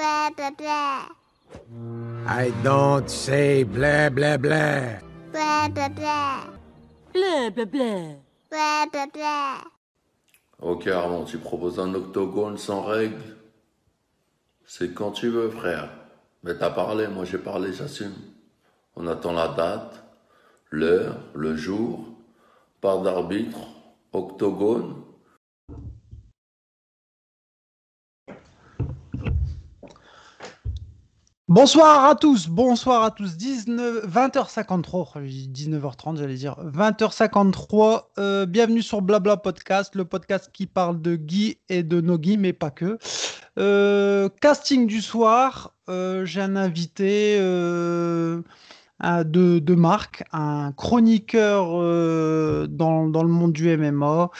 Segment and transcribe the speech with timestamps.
[0.00, 1.12] Blah, blah, blah.
[2.24, 4.96] I don't say blah blah blah.
[5.28, 6.48] Blah, blah, blah.
[7.12, 8.16] Blé, blé, blé.
[8.48, 9.60] Blah, blah, blah.
[10.58, 13.36] Ok Armand, tu proposes un octogone sans règles?
[14.64, 15.90] C'est quand tu veux frère.
[16.44, 18.16] Mais t'as parlé, moi j'ai parlé, j'assume.
[18.96, 20.02] On attend la date,
[20.70, 22.06] l'heure, le jour,
[22.80, 23.58] part d'arbitre,
[24.14, 24.99] octogone.
[31.50, 33.36] Bonsoir à tous, bonsoir à tous.
[33.36, 38.02] 19, 20h53, oh, j'ai dit 19h30, j'allais dire 20h53.
[38.18, 42.52] euh, bienvenue sur Blabla Podcast, le podcast qui parle de Guy et de Nogi, mais
[42.52, 42.98] pas que.
[43.58, 47.36] Euh, casting du soir, euh, j'ai un invité
[49.02, 54.30] de, de marque, un chroniqueur euh, dans, dans le monde du MMA.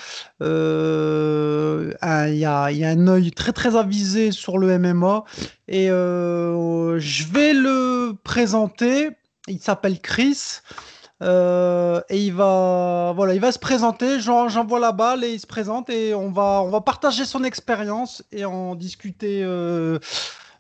[0.42, 1.92] Euh,
[2.28, 5.24] Il y, a, y a un œil très très avisé sur le MMA.
[5.68, 9.10] Et euh, je vais le présenter.
[9.48, 10.58] Il s'appelle Chris.
[11.22, 14.20] Et il va, voilà, il va se présenter.
[14.20, 15.90] J'en- J'envoie la balle et il se présente.
[15.90, 19.44] Et on va, on va partager son expérience et en discuter,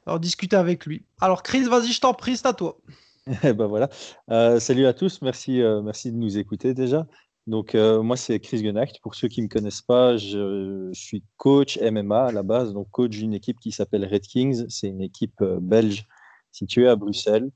[0.06, 1.04] en discuter avec lui.
[1.20, 2.78] Alors, Chris, vas-y, je t'en prie, c'est à toi.
[3.44, 3.88] Eh ben voilà.
[4.30, 7.06] Euh, salut à tous, merci, euh, merci de nous écouter déjà.
[7.46, 9.00] Donc euh, moi c'est Chris Genacht.
[9.00, 12.72] Pour ceux qui ne me connaissent pas, je, je suis coach MMA à la base,
[12.72, 14.66] donc coach d'une équipe qui s'appelle Red Kings.
[14.68, 16.06] C'est une équipe belge
[16.52, 17.50] située à Bruxelles.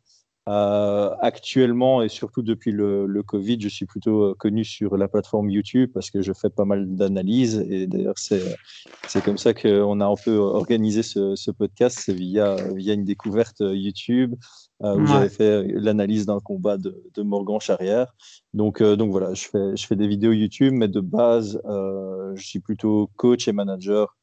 [0.46, 5.08] Euh, actuellement et surtout depuis le, le Covid, je suis plutôt euh, connu sur la
[5.08, 8.42] plateforme YouTube parce que je fais pas mal d'analyses et d'ailleurs c'est
[9.08, 13.06] c'est comme ça qu'on a un peu organisé ce, ce podcast, c'est via, via une
[13.06, 14.34] découverte euh, YouTube
[14.82, 15.06] euh, où Ouais.
[15.06, 18.12] j'avais fait l'analyse d'un combat de, de Morgan Charrière.
[18.52, 22.42] Donc, euh, donc voilà, je fais, je fais des vidéos YouTube, mais de base, je
[22.42, 24.14] suis plutôt coach et manager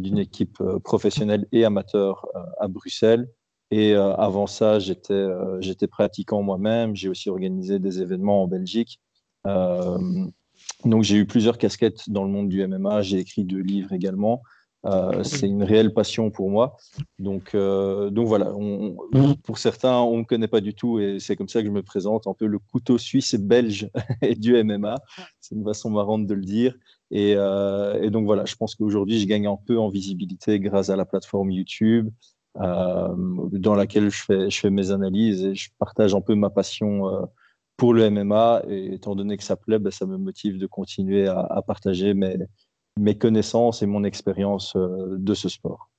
[0.00, 2.26] d'une équipe professionnelle et amateur
[2.58, 3.28] à Bruxelles.
[3.72, 6.94] Et euh, avant ça, j'étais euh, j'étais pratiquant moi-même.
[6.94, 9.00] J'ai aussi organisé des événements en Belgique.
[9.46, 10.26] Euh,
[10.84, 13.00] donc j'ai eu plusieurs casquettes dans le monde du MMA.
[13.00, 14.42] J'ai écrit deux livres également.
[15.22, 16.76] C'est une réelle passion pour moi.
[17.20, 18.52] Donc, voilà,
[19.44, 21.72] pour certains, on ne me connaît pas du tout et c'est comme ça que je
[21.72, 23.88] me présente, un peu le couteau suisse et belge
[24.38, 24.96] du MMA.
[25.40, 26.74] C'est une façon marrante de le dire.
[27.12, 30.96] Et, et donc voilà, je pense qu'aujourd'hui, je gagne un peu en visibilité grâce à
[30.96, 32.10] la plateforme YouTube
[32.54, 37.22] dans laquelle je fais, mes analyses et je partage un peu ma passion euh,
[37.76, 38.62] pour le MMA.
[38.68, 43.18] Et étant donné que ça plaît, ben, ça me motive de continuer à, partager mes,
[43.18, 45.90] connaissances et mon expérience euh, de ce sport.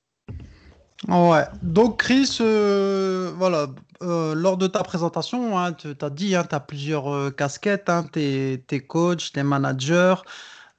[1.08, 1.46] Ouais.
[1.62, 3.68] Donc, Chris, euh, voilà,
[4.02, 8.06] euh, lors de ta présentation, hein, tu as dit, tu as plusieurs euh, casquettes, hein,
[8.12, 10.24] tu es, coach, tu es manager,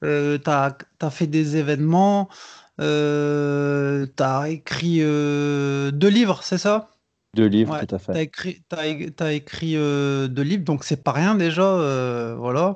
[0.01, 0.07] tu
[0.47, 0.77] as,
[1.11, 2.29] fait des événements,
[2.77, 6.89] tu as écrit euh, deux livres, c'est ça?
[7.35, 8.23] Deux livres, Ouais, tout à tu as fait.
[8.23, 12.75] écrit, t'as é- t'as écrit euh, deux livres, donc c'est pas rien déjà, euh, voilà.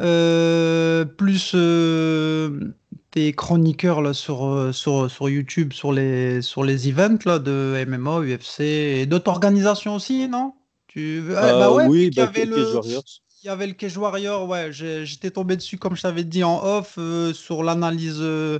[0.00, 2.74] Euh, plus euh,
[3.10, 7.76] tes chroniqueurs là, sur, euh, sur, sur YouTube, sur les, sur les events là, de
[7.80, 10.54] MMA, UFC et d'autres organisations aussi, non?
[10.88, 11.22] Tu...
[11.34, 13.04] Ah, bah Euh, ouais, oui, qu'il y bah, avait le, Warriors.
[13.42, 16.62] Il y avait le Cage Warrior, ouais, j'étais tombé dessus, comme je t'avais dit en
[16.62, 18.58] off, euh, sur l'analyse euh,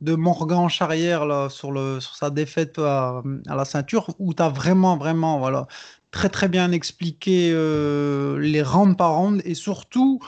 [0.00, 4.48] de Morgan Charrière, là, sur, le, sur sa défaite à, la ceinture, où tu as
[4.48, 5.66] vraiment, vraiment, voilà,
[6.12, 10.20] très, très bien expliqué euh, les rounds par round et surtout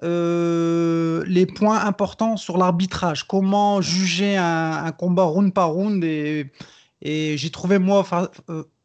[0.00, 3.26] les points importants sur l'arbitrage.
[3.26, 6.52] Comment juger un, combat round par round et,
[7.02, 8.06] et j'ai trouvé, moi,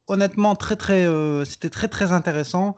[0.07, 1.05] honnêtement, très, très,
[1.45, 2.75] c'était très, très intéressant.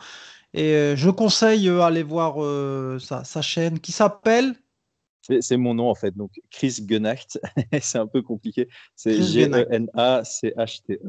[0.55, 4.55] Et euh, je conseille euh, aller voir euh, sa, sa chaîne qui s'appelle
[5.21, 7.37] C'est mon nom en fait, donc Chris Genacht.
[7.81, 8.69] c'est un peu compliqué.
[8.95, 9.21] C'est.
[9.21, 10.99] G-E-N-A-C-H-T-E.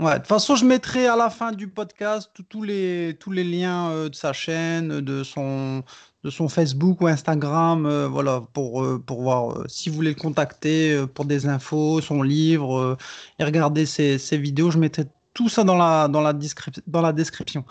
[0.00, 3.44] Ouais, de toute façon, je mettrai à la fin du podcast tous- les, tous les
[3.44, 5.82] liens euh, de sa chaîne, de son,
[6.24, 10.18] de son Facebook ou Instagram, euh, voilà, pour, euh, pour voir si vous voulez le
[10.18, 12.96] contacter pour des infos, son livre,
[13.38, 14.70] et regarder ses, ses vidéos.
[14.70, 15.04] Je mettrai
[15.34, 17.64] tout ça dans la, dans la, descrip- dans la description.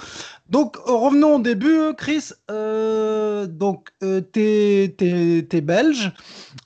[0.50, 2.30] Donc, revenons au début, Chris.
[2.50, 6.14] Euh, donc, euh, t'es, t'es belge,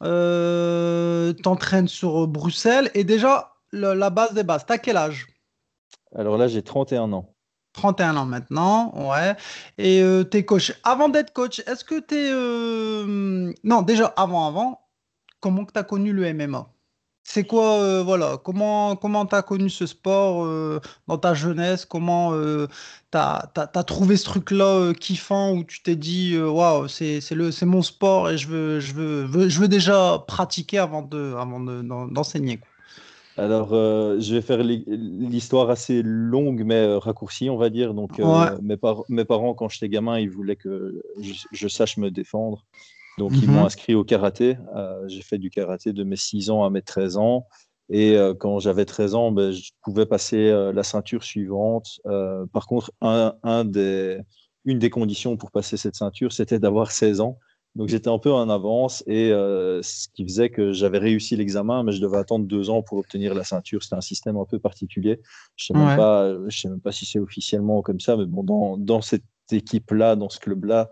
[0.04, 5.28] euh, t'entraînes sur Bruxelles, et déjà, le- la base des bases, t'as quel âge?
[6.16, 7.34] Alors là, j'ai 31 ans.
[7.74, 9.36] 31 ans maintenant, ouais.
[9.80, 10.74] Et euh, t'es coach.
[10.84, 12.30] Avant d'être coach, est-ce que t'es...
[12.32, 14.80] euh, Non, déjà, avant, avant,
[15.40, 16.68] comment que t'as connu le MMA?
[17.26, 21.86] C'est quoi, euh, voilà, comment comment t'as connu ce sport euh, dans ta jeunesse?
[21.86, 22.68] Comment euh,
[23.12, 27.52] t'as, t'as trouvé ce truc-là euh, kiffant où tu t'es dit, waouh, c'est c'est le
[27.52, 31.34] c'est mon sport et je veux je veux, veux- je veux déjà pratiquer avant de
[31.38, 32.60] avant de- d'en- d'enseigner.
[33.36, 37.94] Alors, je vais faire l'hi- l'histoire assez longue, mais raccourcie, on va dire.
[37.96, 38.50] Donc, Ouais.
[38.62, 42.64] mes, par- mes parents, quand j'étais gamin, ils voulaient que je, je sache me défendre.
[43.18, 43.56] Donc, ils Mhm.
[43.56, 44.58] m'ont inscrit au karaté.
[44.76, 47.48] Euh, j'ai fait du karaté de mes 6 ans à mes 13 ans.
[47.90, 52.00] Et euh, quand j'avais 13 ans, ben, je pouvais passer euh, la ceinture suivante.
[52.08, 54.20] Euh, par contre, un, un des,
[54.66, 57.38] une des conditions pour passer cette ceinture, c'était d'avoir 16 ans.
[57.76, 61.92] Donc j'étais un peu en avance et ce qui faisait que j'avais réussi l'examen, mais
[61.92, 63.82] je devais attendre deux ans pour obtenir la ceinture.
[63.82, 65.20] C'était un système un peu particulier.
[65.56, 65.96] Je ne sais, même Ouais.
[65.96, 69.24] pas- je sais même pas si c'est officiellement comme ça, mais bon, dans, dans cette
[69.52, 70.92] équipe-là, dans ce club-là,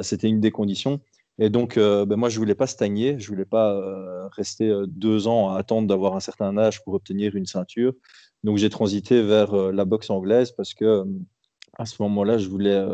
[0.00, 0.98] c'était une des conditions.
[1.38, 4.86] Et donc, euh, ben moi, je voulais pas stagner, je voulais pas euh, rester euh,
[4.86, 7.92] deux ans à attendre d'avoir un certain âge pour obtenir une ceinture.
[8.44, 11.04] Donc, j'ai transité vers euh, la boxe anglaise parce que
[11.76, 12.86] à ce moment-là, je voulais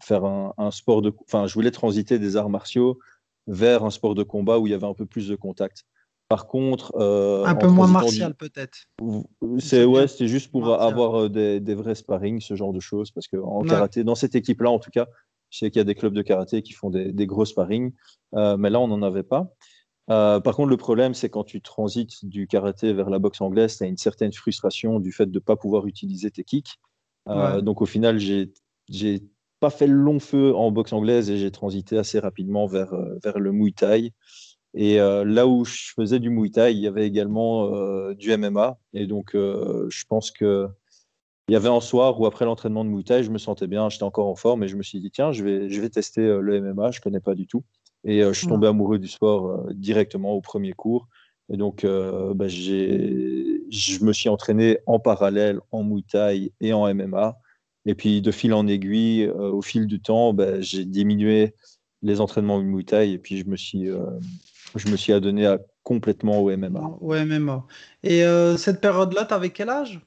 [0.00, 3.00] faire un, un sport de, enfin, je voulais transiter des arts martiaux
[3.48, 5.82] vers un sport de combat où il y avait un peu plus de contact.
[6.28, 6.96] Par contre,
[7.44, 8.84] Un peu moins du- martial, peut-être.
[9.58, 10.88] c'est ouais, c'était juste pour Martial.
[10.88, 13.66] avoir des, des vrais sparring, ce genre de choses, parce que en Ouais.
[13.68, 15.08] karaté, dans cette équipe-là, en tout cas,
[15.52, 17.92] je sais qu'il y a des clubs de karaté qui font des, des gros sparring,
[18.34, 19.54] euh, mais là, on n'en avait pas.
[20.10, 23.76] Euh, par contre, le problème, c'est quand tu transites du karaté vers la boxe anglaise,
[23.76, 26.80] tu as une certaine frustration du fait de ne pas pouvoir utiliser tes kicks.
[27.28, 27.62] Euh, Ouais.
[27.62, 29.20] Donc, au final, j'ai
[29.60, 33.38] pas fait le long feu en boxe anglaise et j'ai transité assez rapidement vers, vers
[33.38, 34.12] le Muay Thai.
[34.74, 37.70] Et euh, là où je faisais du Muay Thai, il y avait également
[38.14, 38.78] du MMA.
[38.94, 40.66] Et donc, je pense que
[41.48, 43.88] il y avait un soir où après l'entraînement de Muay Thai, je me sentais bien,
[43.88, 46.22] j'étais encore en forme et je me suis dit, tiens, je vais, je vais tester
[46.22, 47.64] euh, le MMA, je connais pas du tout.
[48.04, 51.08] Et euh, je suis tombé amoureux du sport euh, directement au premier cours.
[51.52, 56.92] Et donc, euh, bah, je me suis entraîné en parallèle en Muay Thai et en
[56.92, 57.36] MMA.
[57.84, 61.54] Et puis, de fil en aiguille, au fil du temps, bah, j'ai diminué
[62.02, 63.88] les entraînements au Muay Thai et puis je me suis,
[64.76, 66.98] je me suis adonné à, complètement au MMA.
[67.00, 67.66] Ouais, MMA.
[68.04, 68.22] Et
[68.56, 70.00] cette période-là, tu avais quel âge?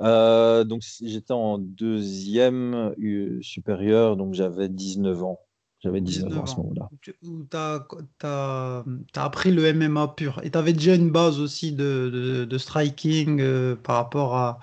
[0.00, 5.40] Euh, donc, j'étais en deuxième euh, supérieur, donc j'avais 19 ans.
[5.80, 6.88] J'avais 19, ans à ce moment-là.
[7.00, 7.14] Tu
[7.54, 8.84] as,
[9.16, 10.40] appris le MMA pur.
[10.42, 14.60] Et tu avais déjà une base aussi de, de, de striking euh, par rapport à,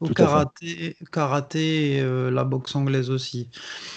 [0.00, 3.48] au Tout karaté, karaté et euh, la boxe anglaise aussi.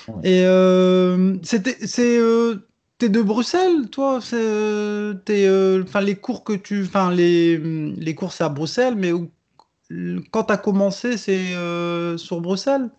[0.08, 0.30] Ouais.
[0.30, 2.20] Et c'était, c'est,
[2.98, 4.20] t'es de Bruxelles, toi?
[4.34, 9.12] Euh, euh, enfin, les cours que tu, enfin, les, les cours c'est à Bruxelles, mais
[9.12, 9.32] où-
[10.32, 12.90] quand tu as commencé, c'est euh, sur Bruxelles?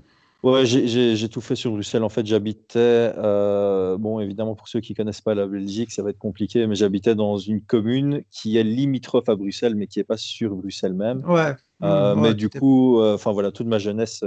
[0.43, 2.05] Ouais, j'ai- tout fait sur Bruxelles.
[2.05, 6.11] En fait, j'habitais, euh, bon, évidemment, pour ceux qui connaissent pas la Belgique, ça va
[6.11, 10.05] être compliqué, mais j'habitais dans une commune qui est limitrophe à Bruxelles, mais qui est
[10.05, 11.25] pas sur Bruxelles même.
[11.27, 11.55] Ouais.
[11.83, 14.25] Euh, Ouais, mais du coup, enfin voilà, toute ma jeunesse,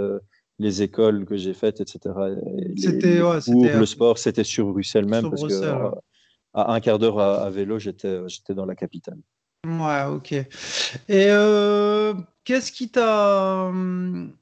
[0.60, 5.06] les écoles que j'ai faites, etc., et les, ouais, cours, le sport, c'était sur Bruxelles
[5.06, 5.90] même, Sur parce que Bruxelles, ouais.
[6.54, 8.20] à un quart d'heure à, à vélo, j'étais
[8.50, 9.20] dans la capitale.
[9.66, 10.32] Ouais, ok.
[10.32, 10.46] Et
[11.10, 12.14] euh,
[12.46, 14.34] qu'est-ce qui t'a, hum,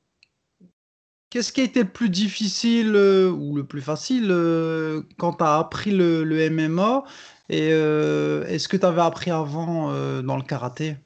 [1.30, 5.44] qu'est-ce qui a été le plus difficile euh, ou le plus facile euh, quand tu
[5.44, 7.04] as appris le, le MMA?
[7.50, 10.98] Et est-ce que tu avais appris avant dans le karaté?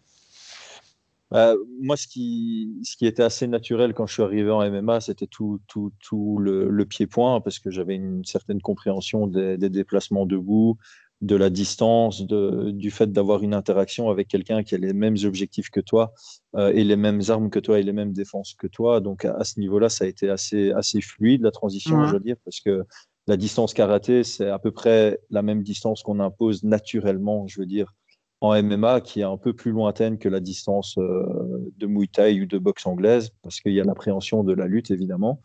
[1.29, 5.61] Bah, moi, ce qui, était assez naturel quand je suis arrivé en MMA, c'était tout,
[5.67, 10.77] tout, tout le, le pied-point, parce que j'avais une certaine compréhension des, des déplacements debout,
[11.21, 15.17] de la distance, de, du fait d'avoir une interaction avec quelqu'un qui a les mêmes
[15.23, 16.13] objectifs que toi
[16.55, 19.01] euh, et les mêmes armes que toi et les mêmes défenses que toi.
[19.01, 22.21] Donc, à, à ce niveau-là, ça a été assez, assez fluide, la transition, je veux
[22.21, 22.83] dire, parce que
[23.27, 27.67] la distance karaté, c'est à peu près la même distance qu'on impose naturellement, je veux
[27.67, 27.93] dire,
[28.41, 32.41] en MMA, qui est un peu plus lointaine que la distance euh, de Muay Thai
[32.41, 35.39] ou de boxe anglaise, parce qu'il y a l'appréhension de la lutte, évidemment.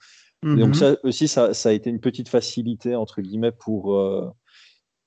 [0.55, 0.61] Et Mhm.
[0.61, 4.31] donc ça aussi, ça, ça a été une petite facilité, entre guillemets, pour, euh,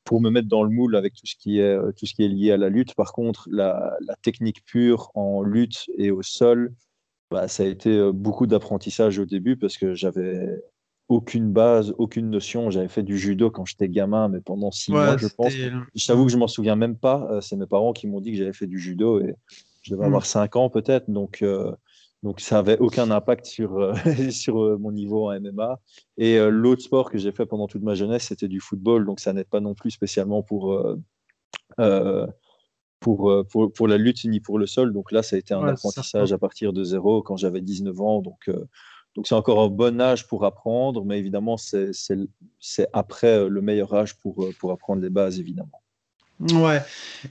[0.04, 2.24] pour me mettre dans le moule avec tout ce qui est, euh, tout ce qui
[2.24, 2.96] est lié à la lutte.
[2.96, 6.74] Par contre, la, la technique pure en lutte et au sol,
[7.32, 10.64] bah, ça a été euh, beaucoup d'apprentissage au début, parce que j'avais
[11.10, 12.70] aucune base, aucune notion.
[12.72, 15.54] J'avais fait du judo quand j'étais gamin, mais pendant six Ouais, mois, je pense.
[15.54, 17.28] c'était- Je t'avoue que je m'en souviens même pas.
[17.32, 19.36] Euh, c'est mes parents qui m'ont dit que j'avais fait du judo et
[19.84, 20.08] je devais Mm.
[20.08, 21.10] avoir 5 ans peut-être.
[21.10, 21.72] Donc, euh,
[22.22, 23.94] donc ça avait aucun impact sur, euh,
[24.32, 25.80] sur euh, mon niveau en MMA.
[26.18, 29.06] Et euh, l'autre sport que j'ai fait pendant toute ma jeunesse, c'était du football.
[29.06, 30.86] Donc ça n'aide pas non plus spécialement pour,
[33.00, 34.92] pour, pour, pour la lutte ni pour le sol.
[34.92, 38.02] Donc là, ça a été un Ouais, apprentissage à partir de zéro quand j'avais 19
[38.02, 38.22] ans.
[38.22, 38.50] Donc,
[39.16, 44.18] donc c'est encore un bon âge pour apprendre, mais évidemment, c'est après le meilleur âge
[44.20, 45.82] pour, pour apprendre les bases, évidemment.
[46.40, 46.82] Ouais.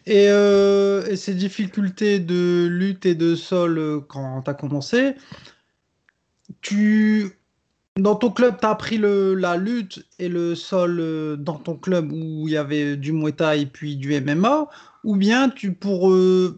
[0.06, 5.14] Et, euh, et ces difficultés de lutte et de sol euh, quand tu as commencé,
[6.60, 7.30] tu,
[7.96, 11.76] dans ton club, tu as appris le, la lutte et le sol euh, dans ton
[11.76, 14.68] club où il y avait du Muay Thai puis du MMA,
[15.04, 16.14] ou bien tu pour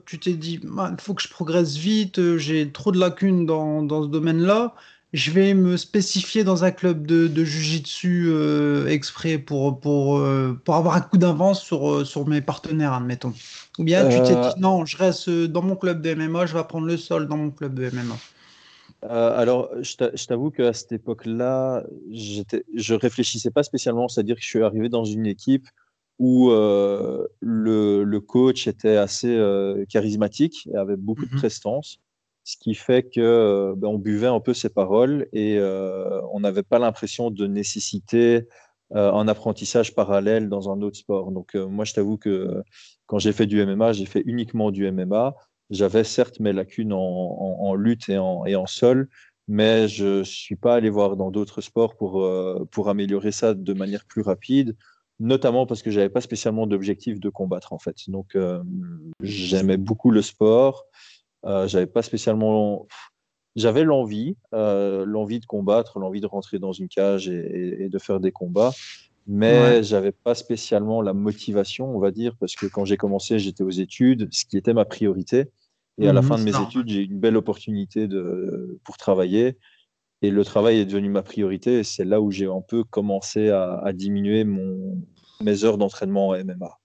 [0.07, 4.03] tu t'es dit il faut que je progresse vite, j'ai trop de lacunes dans, dans
[4.03, 4.75] ce domaine-là,
[5.13, 10.55] je vais me spécifier dans un club de, de Jiu-Jitsu euh, exprès pour, pour, euh,
[10.65, 13.33] pour avoir un coup d'avance sur, euh, sur mes partenaires, admettons.
[13.79, 16.47] Ou bien tu t'es Euh, dit non, je reste euh, dans mon club de MMA,
[16.47, 18.15] je vais prendre le sol dans mon club de MMA.
[19.05, 24.43] Euh, alors, je t'a- je t'avoue qu'à cette époque-là, je réfléchissais pas spécialement, c'est-à-dire que
[24.43, 25.67] je suis arrivé dans une équipe
[26.19, 31.39] où euh, le, le coach était assez euh, charismatique et avait beaucoup de Mhm.
[31.39, 31.99] prestance,
[32.45, 36.41] ce qui fait que euh, ben, on buvait un peu ses paroles et euh, on
[36.41, 38.49] n'avait pas l'impression de nécessiter
[38.93, 41.33] euh, un apprentissage parallèle dans un autre sport.
[41.33, 42.63] Donc, moi, je t'avoue que
[43.07, 45.35] quand j'ai fait du MMA, j'ai fait uniquement du MMA.
[45.71, 49.09] J'avais certes mes lacunes en, lutte et en, sol,
[49.47, 52.29] mais je ne suis pas allé voir dans d'autres sports pour,
[52.73, 54.77] pour améliorer ça de manière plus rapide,
[55.21, 57.97] notamment parce que j'avais pas spécialement d'objectif de combattre en fait.
[58.09, 58.37] Donc
[59.21, 60.87] j'aimais beaucoup le sport,
[61.45, 62.87] j'avais pas spécialement,
[63.57, 67.89] j'avais l'envie, euh, l'envie de combattre, l'envie de rentrer dans une cage et, et- et
[67.89, 68.73] de faire des combats.
[69.27, 69.83] Mais Ouais.
[69.83, 73.71] j'avais pas spécialement la motivation, on va dire, parce que quand j'ai commencé, j'étais aux
[73.71, 75.51] études, ce qui était ma priorité.
[75.99, 78.97] Et à la Mhm, fin de mes études, j'ai eu une belle opportunité de, pour
[78.97, 79.59] travailler.
[80.23, 81.81] Et le travail est devenu ma priorité.
[81.81, 84.99] Et c'est là où j'ai un peu commencé à, à diminuer mon,
[85.43, 86.79] mes heures d'entraînement en MMA.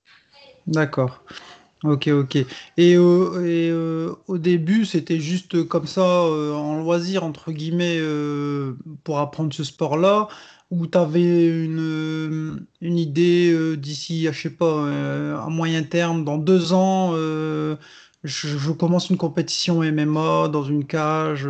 [0.67, 1.23] D'accord.
[1.85, 2.35] Ok, ok.
[2.77, 8.73] Et, euh, au début, c'était juste comme ça, euh, en loisir, entre guillemets, euh,
[9.03, 10.27] pour apprendre ce sport-là,
[10.71, 14.87] ou tu avais une, une idée d'ici, je sais pas,
[15.43, 17.75] à moyen terme, dans deux ans, je,
[18.23, 21.47] je commence une compétition MMA dans une cage.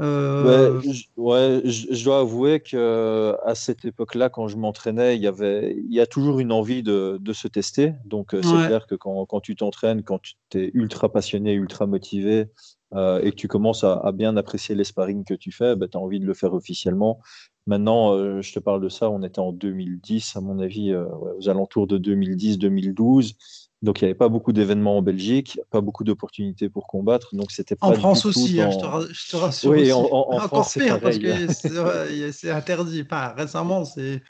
[0.00, 5.16] Euh, euh, Ouais, je, ouais, je, dois avouer que à cette époque-là, quand je m'entraînais,
[5.16, 7.94] il y avait, il y a toujours une envie de, de se tester.
[8.04, 8.60] Donc, euh, c'est Ouais.
[8.60, 12.46] clair que quand, quand tu t'entraînes, quand tu es ultra passionné, ultra motivé,
[12.94, 15.98] euh, et que tu commences à, à bien apprécier les sparring que tu fais, tu
[15.98, 17.20] as envie de le faire officiellement.
[17.66, 21.04] Maintenant, euh, je te parle de ça, on était en 2010, à mon avis, euh,
[21.16, 23.34] ouais, aux alentours de 2010-2012.
[23.80, 27.34] Donc, il n'y avait pas beaucoup d'événements en Belgique, pas beaucoup d'opportunités pour combattre.
[27.34, 29.36] Donc, c'était En pas France du tout aussi, hein, je dans- te, ra- je te
[29.36, 29.92] rassure Oui, aussi.
[29.92, 33.02] en- en- en Encore France, pire, parce que c'est interdit.
[33.02, 34.22] Enfin, récemment, c'est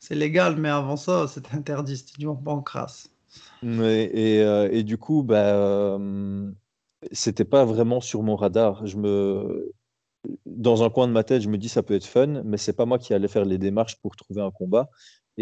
[0.00, 1.96] c'est légal, mais avant ça, c'était interdit.
[1.96, 3.06] C'était du pancras.
[3.62, 6.50] Mais- et, euh, et du coup, bah, euh,
[7.12, 8.86] c'était pas vraiment sur mon radar.
[8.86, 9.72] Je me,
[10.46, 12.72] dans un coin de ma tête, je me dis ça peut être fun, mais c'est
[12.74, 14.88] pas moi qui allais faire les démarches pour trouver un combat.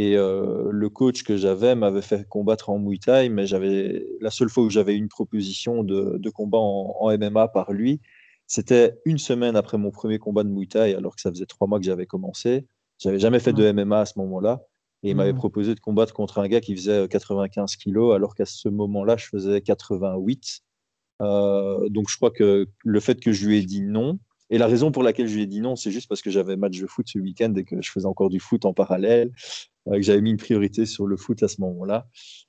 [0.00, 4.31] Et euh, le coach que j'avais m'avait fait combattre en Muay Thai, mais j'avais la
[4.31, 8.00] seule fois où j'avais une proposition de, de combat en, en MMA par lui,
[8.47, 11.67] c'était une semaine après mon premier combat de Muay Thai, alors que ça faisait trois
[11.67, 12.64] mois que j'avais commencé.
[13.00, 14.62] J'avais jamais fait de MMA à ce moment-là.
[15.02, 18.47] Et il m'avait proposé de combattre contre un gars qui faisait 95 kilos, alors qu'à
[18.47, 20.61] ce moment-là, je faisais 88.
[21.23, 24.67] Euh, donc je crois que le fait que je lui ai dit non, et la
[24.67, 26.87] raison pour laquelle je lui ai dit non, c'est juste parce que j'avais match de
[26.87, 29.31] foot ce week-end et que je faisais encore du foot en parallèle,
[29.88, 32.07] euh, que j'avais mis une priorité sur le foot à ce moment-là.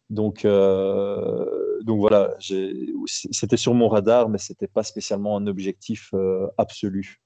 [0.10, 1.46] Donc, euh,
[1.84, 7.22] donc voilà, c'était sur mon radar, mais c'était pas spécialement un objectif euh, absolu.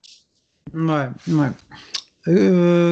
[0.73, 1.49] Ouais, ouais.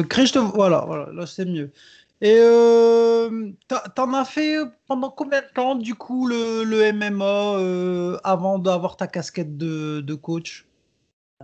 [0.08, 1.72] Chris, je te- voilà, là c'est mieux.
[2.20, 3.50] Et euh,
[3.96, 8.96] t'en as fait pendant combien de temps, du coup, le, le MMA euh, avant d'avoir
[8.96, 10.68] ta casquette de, de coach?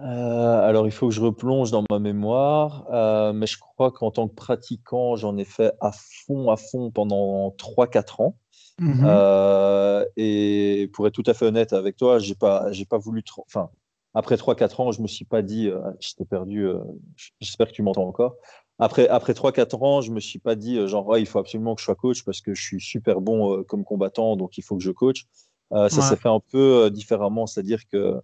[0.01, 4.11] Euh, alors, il faut que je replonge dans ma mémoire, euh, mais je crois qu'en
[4.11, 8.37] tant que pratiquant, j'en ai fait à fond, à fond pendant 3-4 ans.
[8.79, 9.05] Mhm.
[9.05, 13.25] Euh, et pour être tout à fait honnête avec toi, j'ai pas, j'ai pas voulu
[13.25, 13.43] trop.
[13.49, 13.71] Enfin,
[14.15, 16.67] après 3-4 ans, je me suis pas dit, euh, je t'ai perdu.
[16.67, 16.79] euh,
[17.41, 18.37] J'espère que tu m'entends encore.
[18.79, 21.87] Après, après 3-4 ans, je me suis pas dit, genre, il faut absolument que je
[21.87, 24.93] sois coach parce que je suis super bon comme combattant, donc il faut que je
[24.93, 25.25] coach.
[25.73, 25.91] Ça Ouais.
[25.91, 28.15] s'est fait un peu différemment, c'est-à-dire que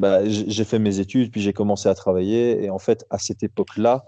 [0.00, 2.62] bah, j'ai fait mes études, puis j'ai commencé à travailler.
[2.64, 4.04] Et en fait, à cette époque-là,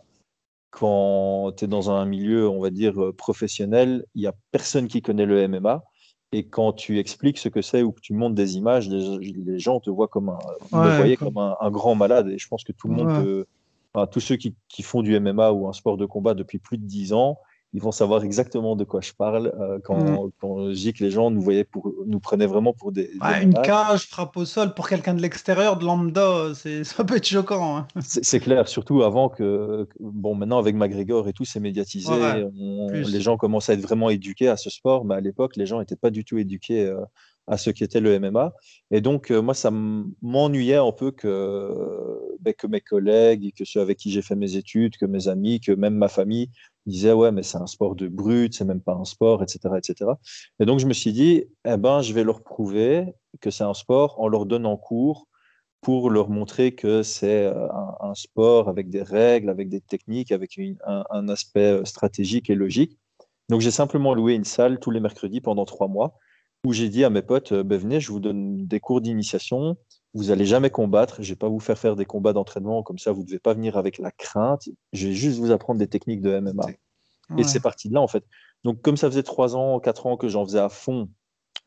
[0.71, 4.87] quand tu es dans un milieu, on va dire, euh, professionnel, il n'y a personne
[4.89, 5.83] qui connaît le MMA.
[6.33, 9.59] Et quand tu expliques ce que c'est ou que tu montres des images, les, les
[9.59, 10.39] gens te voient comme un,
[10.73, 12.29] me voyaient comme- comme un, un grand malade.
[12.29, 13.23] Et je pense que tout le monde Ouais.
[13.23, 13.47] peut,
[13.95, 16.77] enfin, tous ceux qui, qui font du MMA ou un sport de combat depuis plus
[16.77, 17.39] de 10 ans,
[17.75, 21.11] ils vont savoir exactement de quoi je parle euh, quand, quand je dis que les
[21.11, 23.11] gens nous voyaient pour, nous prenaient vraiment pour des,
[23.43, 26.53] une cage, frappe au sol, pour quelqu'un de l'extérieur, de lambda,
[26.85, 27.77] ça peut être choquant.
[27.77, 27.87] hein.
[28.01, 32.11] C'est clair, surtout avant que, bon, maintenant avec McGregor et tout, c'est médiatisé.
[32.13, 33.13] Ouais, on- plus.
[33.13, 35.79] les gens commencent à être vraiment éduqués à ce sport, mais à l'époque, les gens
[35.79, 37.01] n'étaient pas du tout éduqués euh,
[37.47, 38.53] à ce qu'était le MMA.
[38.91, 41.73] Et donc, euh, moi, ça m'ennuyait un peu que,
[42.41, 45.61] ben, que mes collègues, que ceux avec qui j'ai fait mes études, que mes amis,
[45.61, 46.51] que même ma famille
[46.89, 50.11] Disaient, ouais, mais c'est un sport de brut, c'est même pas un sport, etc., etc.
[50.59, 53.75] Et donc, je me suis dit, eh ben, je vais leur prouver que c'est un
[53.75, 55.29] sport en leur donnant cours
[55.83, 57.69] pour leur montrer que c'est euh,
[58.01, 62.99] un, sport avec des règles, avec des techniques, avec un, aspect stratégique et logique.
[63.49, 66.15] Donc, j'ai simplement loué une salle tous les mercredis pendant trois mois
[66.65, 69.77] où j'ai dit à mes potes, ben, venez, je vous donne des cours d'initiation.
[70.15, 71.17] Vous n'allez jamais combattre.
[71.17, 72.83] Je ne vais pas vous faire faire des combats d'entraînement.
[72.83, 74.69] Comme ça, vous ne devez pas venir avec la crainte.
[74.93, 76.65] Je vais juste vous apprendre des techniques de MMA.
[76.67, 76.79] Ouais.
[77.39, 78.25] Et c'est parti de là, en fait.
[78.65, 81.09] Donc, comme ça faisait trois ans, quatre ans que j'en faisais à fond,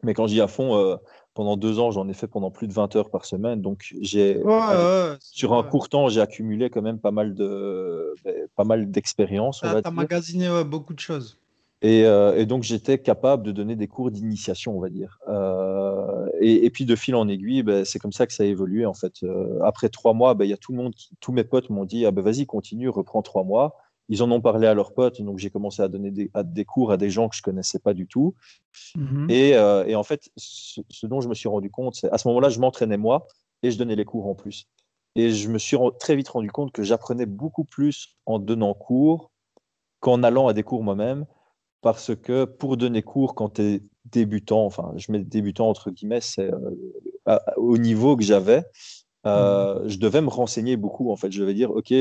[0.03, 0.97] mais quand je dis à fond, euh,
[1.33, 3.61] pendant deux ans, j'en ai fait pendant plus de 20 heures par semaine.
[3.61, 8.15] Donc, j'ai, ouais, ouais, sur un court temps, j'ai accumulé quand même pas mal de,
[8.25, 9.61] ben, pas mal d'expérience.
[9.61, 11.37] Tu as magasiné beaucoup de choses.
[11.81, 15.19] Et, euh, et donc, j'étais capable de donner des cours d'initiation, on va dire.
[15.27, 18.45] Euh, et, et, puis, de fil en aiguille, ben, c'est comme ça que ça a
[18.45, 19.23] évolué, en fait.
[19.23, 21.69] Euh, après trois mois, ben, il y a tout le monde, qui, tous mes potes
[21.69, 23.77] m'ont dit, ah ben, vas-y, continue, reprends trois mois.
[24.09, 26.65] Ils en ont parlé à leurs potes, donc j'ai commencé à donner des, à des,
[26.65, 28.35] cours à des gens que je connaissais pas du tout.
[29.29, 32.17] Et, euh, et, en fait, ce, ce, dont je me suis rendu compte, c'est à
[32.17, 33.27] ce moment-là, je m'entraînais moi
[33.63, 34.67] et je donnais les cours en plus.
[35.15, 39.31] Et je me suis très vite rendu compte que j'apprenais beaucoup plus en donnant cours
[39.99, 41.25] qu'en allant à des cours moi-même
[41.81, 46.21] parce que pour donner cours quand tu es débutant, enfin je mets débutant entre guillemets,
[46.21, 46.51] c'est
[47.27, 48.63] euh, au niveau que j'avais,
[49.25, 49.89] euh, mmh.
[49.89, 51.31] je devais me renseigner beaucoup en fait.
[51.31, 51.93] Je vais dire, ok,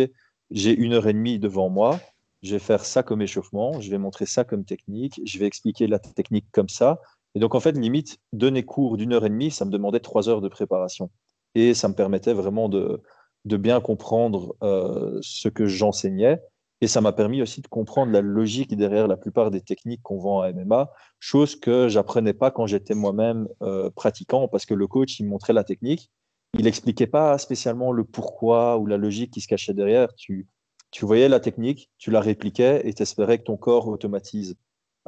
[0.50, 2.00] j'ai une heure et demie devant moi,
[2.42, 5.86] je vais faire ça comme échauffement, je vais montrer ça comme technique, je vais expliquer
[5.86, 7.00] la technique comme ça.
[7.34, 10.28] Et donc en fait, limite, donner cours d'une heure et demie, ça me demandait trois
[10.28, 11.10] heures de préparation.
[11.54, 13.02] Et ça me permettait vraiment de,
[13.44, 16.40] de bien comprendre euh, ce que j'enseignais
[16.80, 20.18] et ça m'a permis aussi de comprendre la logique derrière la plupart des techniques qu'on
[20.18, 24.86] vend à MMA, chose que j'apprenais pas quand j'étais moi-même euh, pratiquant, parce que le
[24.86, 26.10] coach, il montrait la technique,
[26.58, 30.14] il expliquait pas spécialement le pourquoi ou la logique qui se cachait derrière.
[30.14, 30.48] Tu,
[30.90, 34.56] tu voyais la technique, tu la répliquais et tu espérais que ton corps automatise.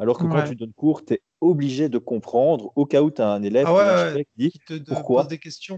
[0.03, 0.31] Alors que ouais.
[0.31, 3.41] quand tu donnes cours, tu es obligé de comprendre au cas où tu as un
[3.45, 5.23] élève ah ouais, qui, dit qui te pourquoi.
[5.23, 5.77] pose des questions.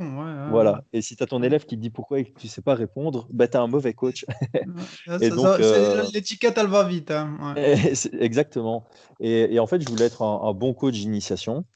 [0.50, 0.82] voilà.
[0.94, 2.74] Et si tu as ton élève qui te dit pourquoi et que tu sais pas
[2.74, 4.24] répondre, bah, tu as un mauvais coach.
[5.08, 6.04] euh...
[6.14, 7.10] L'étiquette, elle va vite.
[7.10, 7.54] Hein.
[8.18, 8.86] exactement.
[9.20, 11.66] Et, et, en fait, je voulais être un, un bon coach d'initiation.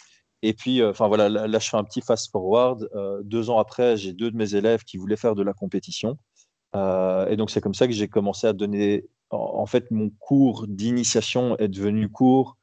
[0.41, 2.89] Et puis, enfin euh, voilà, là, je fais un petit fast forward.
[2.95, 6.17] Euh, deux ans après, j'ai deux de mes élèves qui voulaient faire de la compétition.
[6.75, 9.05] Et donc, c'est comme ça que j'ai commencé à donner.
[9.31, 12.57] En, fait, mon cours d'initiation est devenu cours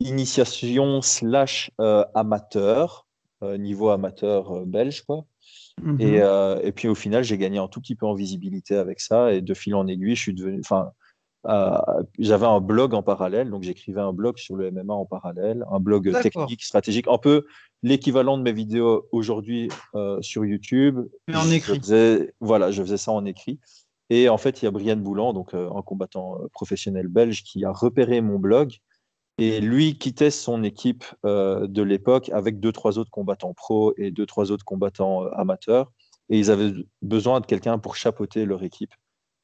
[0.00, 3.06] initiation slash euh, amateur,
[3.44, 5.24] euh, niveau amateur euh, belge, quoi.
[5.80, 5.92] Mhm.
[5.92, 6.02] Mm -hmm.
[6.02, 9.00] et, euh, et, puis au final, j'ai gagné un tout petit peu en visibilité avec
[9.00, 9.32] ça.
[9.32, 10.60] Et de fil en aiguille, je suis devenu.
[10.60, 10.90] Enfin,
[12.18, 15.80] j'avais un blog en parallèle, donc j'écrivais un blog sur le MMA en parallèle, un
[15.80, 17.46] blog technique, stratégique, un peu
[17.82, 19.70] l'équivalent de mes vidéos aujourd'hui
[20.20, 20.96] sur YouTube.
[21.28, 21.76] Mais en écrit.
[21.76, 23.60] Je faisais, voilà, je faisais ça en écrit.
[24.10, 27.72] Et en fait, il y a Brian Boulan, donc un combattant professionnel belge, qui a
[27.72, 28.78] repéré mon blog
[29.38, 34.10] et lui quittait son équipe euh, de l'époque avec deux, trois autres combattants pro et
[34.10, 35.92] deux, trois autres combattants euh, amateurs.
[36.28, 38.92] Et ils avaient besoin de quelqu'un pour chapeauter leur équipe.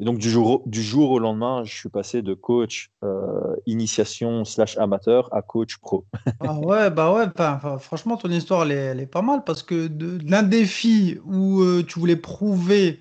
[0.00, 5.33] Et donc, du jour, au lendemain, je suis passé de coach euh, initiation slash amateur
[5.33, 6.05] à coach pro.
[6.40, 10.42] ah ouais, bah ouais, bah, franchement, ton histoire, elle est, pas mal parce que d'un
[10.42, 12.98] défi où euh, tu voulais prouver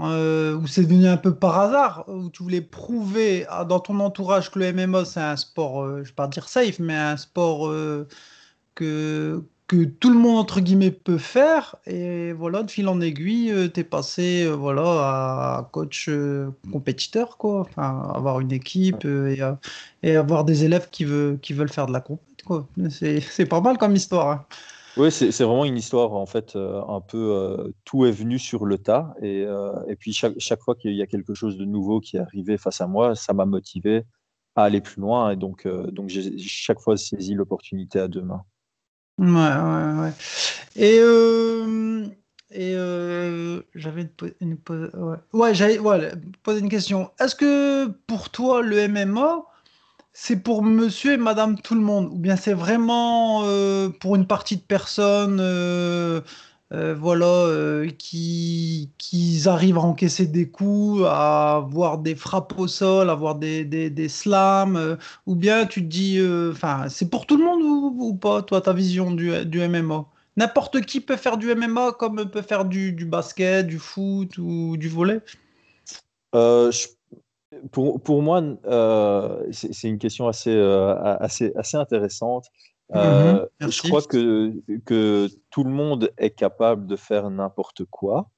[0.00, 4.00] euh, où c'est devenu un peu par hasard, où tu voulais prouver à, dans ton
[4.00, 6.94] entourage que le MMA c'est un sport, euh, je ne vais pas dire safe, mais
[6.94, 8.08] un sport euh,
[8.74, 11.76] que, que tout le monde entre guillemets peut faire.
[11.86, 16.08] Et voilà, de fil en aiguille, euh, tu es passé voilà, à coach
[16.72, 17.60] compétiteur, quoi.
[17.60, 19.40] Enfin, avoir une équipe et,
[20.02, 22.66] et, avoir des élèves qui, veulent faire de la compète, quoi.
[22.88, 24.30] C'est pas mal comme histoire.
[24.30, 24.46] Hein.
[24.98, 28.66] Oui, c'est vraiment une histoire, en fait, euh, un peu euh, tout est venu sur
[28.66, 29.14] le tas.
[29.22, 32.16] Et, euh, et puis, chaque, chaque fois qu'il y a quelque chose de nouveau qui
[32.16, 34.04] est arrivé face à moi, ça m'a motivé
[34.54, 35.30] à aller plus loin.
[35.30, 38.42] Et donc, donc j'ai chaque fois saisi l'opportunité à deux mains.
[39.16, 40.12] Ouais, ouais, ouais.
[40.76, 40.96] Et,
[42.50, 42.74] et
[43.74, 45.16] j'avais une, une, ouais.
[45.32, 47.10] ouais ouais, poser une question.
[47.18, 49.42] Est-ce que pour toi, le MMA,
[50.12, 54.26] c'est pour monsieur et madame tout le monde ou bien c'est vraiment euh, pour une
[54.26, 56.20] partie de personnes euh,
[56.72, 63.08] euh, voilà qui, qui arrivent à encaisser des coups à avoir des frappes au sol
[63.08, 66.20] à avoir des, des, des slams ou bien tu te dis
[66.50, 70.04] enfin c'est pour tout le monde ou, pas toi ta vision du, du MMA
[70.36, 74.76] n'importe qui peut faire du MMA comme peut faire du, du basket du foot ou
[74.76, 75.20] du volet
[77.70, 82.46] pour, pour moi, euh, c'est une question assez, euh, assez, assez intéressante.
[82.94, 84.52] Euh, mmh, je crois que,
[84.84, 88.30] que tout le monde est capable de faire n'importe quoi,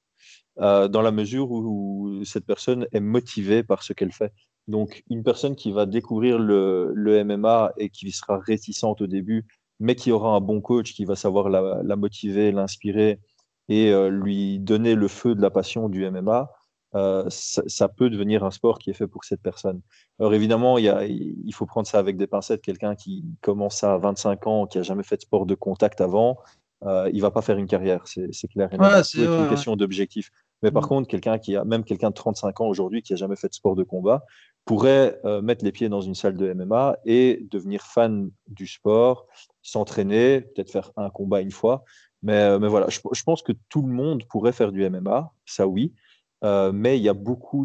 [0.57, 4.33] dans la mesure où, où, cette personne est motivée par ce qu'elle fait.
[4.68, 9.46] Donc, une personne qui va découvrir le, le MMA et qui sera réticente au début,
[9.81, 13.20] mais qui aura un bon coach qui va savoir la, la motiver, l'inspirer
[13.68, 16.48] et lui donner le feu de la passion du MMA,
[16.95, 19.81] euh, ça, ça, peut devenir un sport qui est fait pour cette personne.
[20.21, 22.63] Alors évidemment, il, y a, il faut prendre ça avec des pincettes.
[22.63, 26.39] Quelqu'un qui commence à 25 ans, qui a jamais fait de sport de contact avant,
[26.85, 28.69] euh, il va pas faire une carrière, c'est clair.
[28.79, 30.31] Ouais, c'est une ouais, question d'objectif.
[30.63, 30.87] Mais par mmh.
[30.87, 33.55] contre, quelqu'un qui a, même quelqu'un de 35 ans aujourd'hui, qui a jamais fait de
[33.55, 34.25] sport de combat,
[34.65, 39.27] pourrait euh, mettre les pieds dans une salle de MMA et devenir fan du sport,
[39.63, 41.85] s'entraîner, peut-être faire un combat une fois.
[42.23, 45.31] Mais, euh, mais voilà, je, je, pense que tout le monde pourrait faire du MMA,
[45.45, 45.93] ça oui.
[46.42, 47.64] Euh, mais il y a beaucoup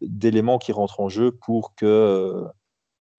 [0.00, 2.44] d'éléments qui rentrent en jeu pour que,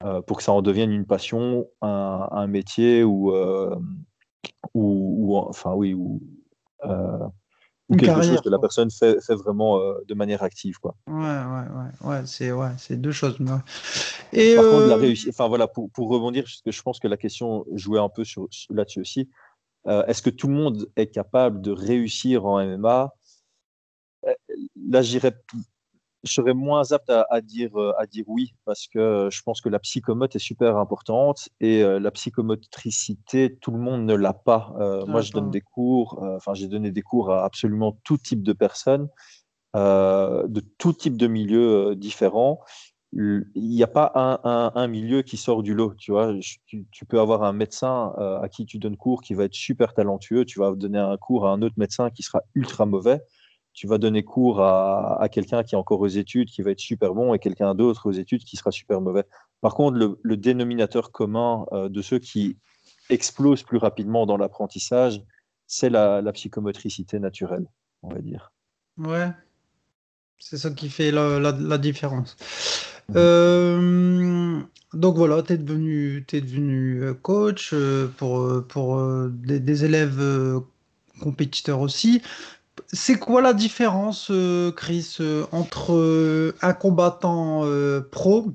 [0.04, 3.76] euh, pour que ça en devienne une passion, un, un métier ou, euh,
[4.74, 6.22] ou, ou, enfin oui, ou,
[7.90, 10.78] ou quelque carrière, chose que la personne fait, fait vraiment de manière active.
[10.78, 10.96] Quoi.
[11.08, 13.38] Ouais, ouais, ouais, ouais c'est ouais, deux choses.
[14.34, 17.08] Et Par contre, la réussite, enfin voilà, pour, pour rebondir, parce que je pense que
[17.08, 18.24] la question jouait un peu
[18.70, 19.30] là-dessus aussi.
[19.88, 23.14] Est-ce que tout le monde est capable de réussir en MMA
[24.90, 25.34] là, j'irais,
[26.24, 29.62] je serais moins apte à, à, dire, euh, à dire oui, parce que je pense
[29.62, 34.34] que la psychomote est super importante et euh, la psychomotricité, tout le monde ne l'a
[34.34, 34.74] pas.
[34.80, 38.18] Euh, moi, je donne des cours, euh, enfin, j'ai donné des cours à absolument tout
[38.18, 39.10] type de personnes,
[39.76, 42.60] euh, de tout type de milieux différents.
[43.16, 46.34] Il n'y a pas un, un, un, milieu qui sort du lot, tu vois.
[46.66, 49.94] Tu, tu peux avoir un médecin à qui tu donnes cours qui va être super
[49.94, 53.22] talentueux, tu vas donner un cours à un autre médecin qui sera ultra mauvais
[53.74, 56.80] tu vas donner cours à, à quelqu'un qui est encore aux études, qui va être
[56.80, 59.24] super bon, et quelqu'un d'autre aux études qui sera super mauvais.
[59.62, 62.58] Par contre, le, le dénominateur commun euh, de ceux qui
[63.10, 65.22] explosent plus rapidement dans l'apprentissage,
[65.66, 67.66] c'est la, la, psychomotricité naturelle,
[68.04, 68.52] on va dire.
[68.98, 69.30] Ouais,
[70.38, 72.36] c'est ça qui fait la, la, la différence.
[73.10, 73.14] Mmh.
[73.16, 74.62] Euh,
[74.94, 77.74] donc voilà, tu es devenu, es devenu euh, coach
[78.18, 80.62] pour, pour des, des élèves
[81.20, 82.22] compétiteurs aussi.
[82.94, 87.66] C'est quoi la différence, euh, Chris, euh, entre euh, un combattant
[88.12, 88.52] pro,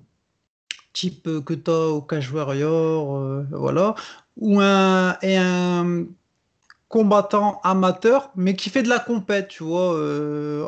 [0.92, 3.96] type que tu as au Cash Warrior, voilà,
[4.36, 6.06] ou un,
[6.88, 9.92] combattant amateur, mais qui fait de la compète, tu vois,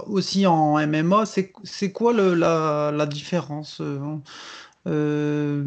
[0.09, 5.61] aussi en MMA, c'est quoi la, différence de,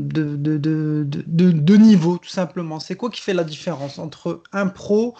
[0.00, 2.80] de, niveau, tout simplement?
[2.80, 5.16] C'est quoi qui fait la différence entre un pro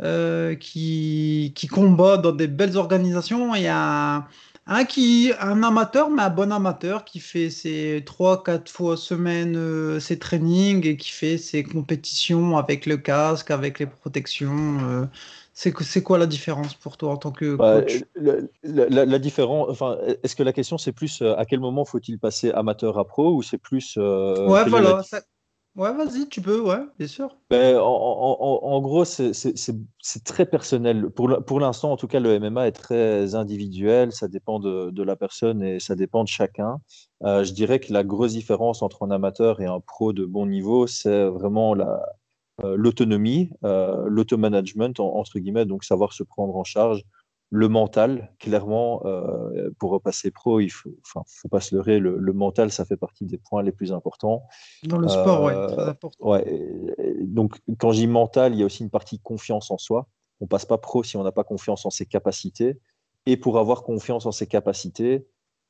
[0.00, 4.26] euh, qui, qui combat dans des belles organisations et un,
[4.66, 10.00] un, qui, un amateur, mais un bon amateur qui fait ses 3-4 fois semaine euh,
[10.00, 14.78] ses trainings et qui fait ses compétitions avec le casque, avec les protections.
[14.80, 15.04] Euh,
[15.52, 18.02] c'est quoi la différence pour toi en tant que bah, coach?
[18.16, 18.32] bah,
[18.64, 22.18] la, la, la, différence, enfin, Est-ce que la question c'est plus à quel moment faut-il
[22.18, 23.96] passer amateur à pro ou c'est plus.
[23.96, 25.04] ouais, voilà.
[25.04, 25.20] Ça,
[25.76, 27.36] Ouais, vas-y, tu peux, ouais, bien sûr.
[27.50, 31.10] Ben, en, en, en, gros, c'est très personnel.
[31.10, 34.12] Pour l'instant, en tout cas, le MMA est très individuel.
[34.12, 36.78] Ça dépend de, la personne et ça dépend de chacun.
[37.24, 40.46] Euh, je dirais que la grosse différence entre un amateur et un pro de bon
[40.46, 41.74] niveau, c'est vraiment
[42.62, 47.02] euh, l'autonomie, euh, l'automanagement, entre guillemets, donc savoir se prendre en charge
[47.56, 52.18] le mental, clairement, euh, pour repasser pro, il faut, enfin, faut pas se leurrer, le,
[52.18, 54.42] le, mental, ça fait partie des points les plus importants.
[54.82, 56.28] Dans le sport, euh, oui, très important.
[56.28, 56.44] Ouais,
[57.20, 60.08] donc, quand je dis mental, il y a aussi une partie confiance en soi.
[60.40, 62.80] On passe pas pro si on n'a pas confiance en ses capacités.
[63.24, 65.24] Et pour avoir confiance en ses capacités,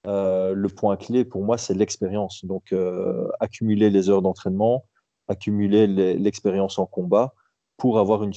[0.06, 2.46] euh, le point clé pour moi, c'est l'expérience.
[2.46, 4.86] Donc, euh, accumuler les heures d'entraînement,
[5.28, 7.34] accumuler l'expérience en combat
[7.76, 8.32] pour avoir une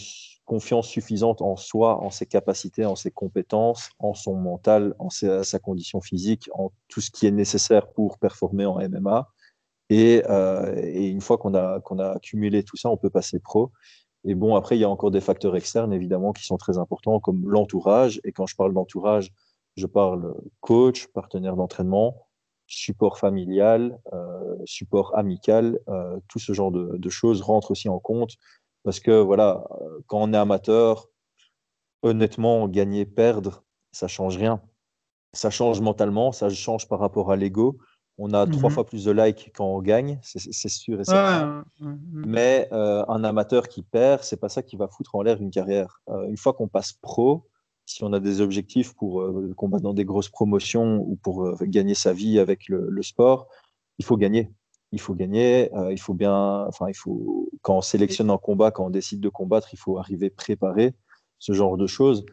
[0.47, 5.60] confiance suffisante en soi, en ses capacités, en ses compétences, en son mental, en sa,
[5.60, 9.27] condition physique, en tout ce qui est nécessaire pour performer en MMA.
[9.89, 13.71] Et, euh, et une fois qu'on a, a accumulé tout ça, on peut passer pro.
[14.23, 17.19] Et bon, après, il y a encore des facteurs externes, évidemment, qui sont très importants,
[17.19, 18.21] comme l'entourage.
[18.23, 19.33] Et quand je parle d'entourage,
[19.75, 22.25] je parle coach, partenaire d'entraînement,
[22.67, 27.99] support familial, euh, support amical, euh, tout ce genre de, de, choses rentrent aussi en
[27.99, 28.38] compte
[28.88, 29.67] parce que voilà,
[30.06, 31.10] quand on est amateur,
[32.04, 34.62] honnêtement, gagner, perdre, ça change rien.
[35.34, 37.80] Ça change mentalement, ça change par rapport à l'ego.
[38.17, 41.65] On a trois fois plus de likes quand on gagne, c'est sûr et certain.
[41.82, 45.41] Ouais, Mais euh, un amateur qui perd, c'est pas ça qui va foutre en l'air
[45.41, 46.00] une carrière.
[46.08, 47.45] Euh, une fois qu'on passe pro,
[47.86, 51.58] si on a des objectifs pour euh, combattre dans des grosses promotions ou pour euh,
[51.63, 53.50] gagner sa vie avec le, le sport,
[53.97, 54.50] il faut gagner
[54.91, 58.71] il faut gagner, euh, il faut bien, enfin, il faut, quand on sélectionne un combat,
[58.71, 60.95] quand on décide de combattre, il faut arriver préparé,
[61.39, 62.26] ce genre de choses.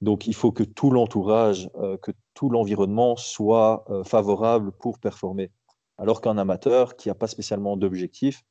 [0.00, 5.50] Donc, il faut que tout l'entourage, euh, que tout l'environnement soit euh, favorable pour performer.
[5.98, 8.42] Alors qu'un amateur qui n'a pas spécialement d'objectif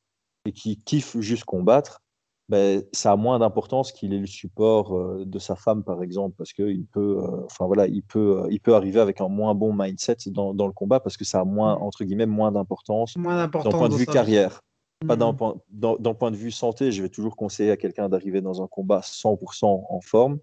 [0.46, 2.02] et qui kiffe juste combattre,
[2.50, 6.36] ben, ça a moins d'importance qu'il ait le support euh, de sa femme, par exemple,
[6.38, 9.56] parce qu'il peut, euh, enfin voilà, il peut, euh, il peut arriver avec un moins
[9.56, 13.16] bon mindset dans, dans le combat parce que ça a moins, entre guillemets, moins d'importance
[13.16, 14.62] d'un point de vue carrière.
[15.08, 17.78] Pas d'un point, dans, dans le point de vue santé, je vais toujours conseiller à
[17.78, 20.38] quelqu'un d'arriver dans un combat 100% en forme.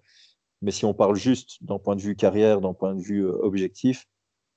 [0.62, 4.06] Mais si on parle juste d'un point de vue carrière, d'un point de vue objectif,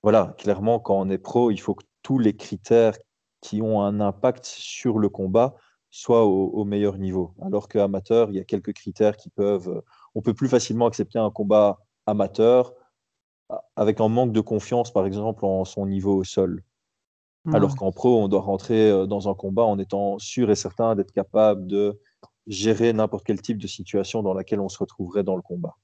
[0.01, 2.97] voilà, clairement, quand on est pro, il faut que tous les critères
[3.41, 5.56] qui ont un impact sur le combat
[5.91, 7.36] soient au, au meilleur niveau.
[7.41, 9.69] Alors qu'amateur, il y a quelques critères qui peuvent.
[9.69, 9.82] euh,
[10.15, 11.77] On peut plus facilement accepter un combat
[12.08, 12.73] amateur
[13.75, 16.63] avec un manque de confiance, par exemple, en son niveau au sol.
[17.45, 17.56] Ouais.
[17.56, 20.95] Alors qu'en pro, on doit rentrer euh, dans un combat en étant sûr et certain
[20.95, 21.99] d'être capable de
[22.47, 25.75] gérer n'importe quel type de situation dans laquelle on se retrouverait dans le combat.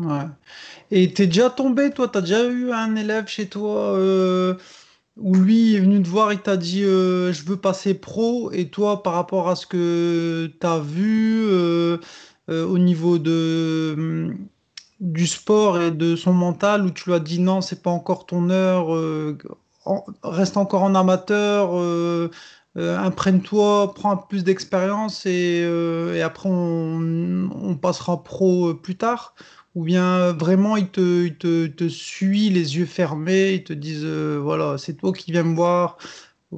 [0.00, 0.28] Ouais.
[0.90, 4.54] Et t'es déjà tombé, toi, t'as déjà eu un élève chez toi euh,
[5.18, 8.68] où lui est venu te voir et t'a dit euh, je veux passer pro, et
[8.68, 11.98] toi, par rapport à ce que t'as vu euh,
[12.50, 14.36] euh, au niveau hum,
[15.00, 18.26] du sport et de son mental, où tu lui as dit non, c'est pas encore
[18.26, 18.88] ton heure,
[20.22, 21.70] reste encore en amateur,
[22.76, 25.60] imprègne-toi, prends plus d'expérience et,
[26.14, 29.34] et après on, passera pro plus tard.
[29.78, 33.72] Ou bien euh, vraiment ils te, ils te, te suivent les yeux fermés, ils te
[33.72, 35.98] disent euh, voilà, c'est toi qui viens me voir.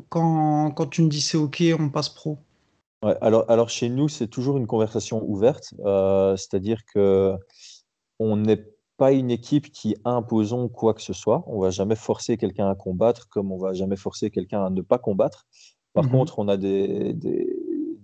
[0.09, 2.39] Quand, quand tu me dis c'est ok, on passe pro.
[3.03, 7.35] Ouais, alors, alors chez nous, c'est toujours une conversation ouverte, euh, c'est-à-dire que
[8.19, 8.65] on n'est
[8.97, 11.45] pas une équipe qui imposons quoi que ce soit.
[11.47, 14.81] On va jamais forcer quelqu'un à combattre, comme on va jamais forcer quelqu'un à ne
[14.81, 15.47] pas combattre.
[15.93, 16.11] Par Mhm.
[16.11, 17.55] contre, on a des, des,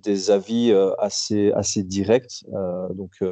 [0.03, 2.45] des avis assez, assez directs.
[2.53, 3.23] Euh, donc,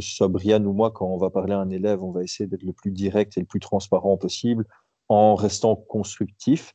[0.00, 2.22] que ce soit Brian ou moi, quand on va parler à un élève, on va
[2.22, 4.64] essayer d'être le plus direct et le plus transparent possible
[5.08, 6.74] en restant constructif.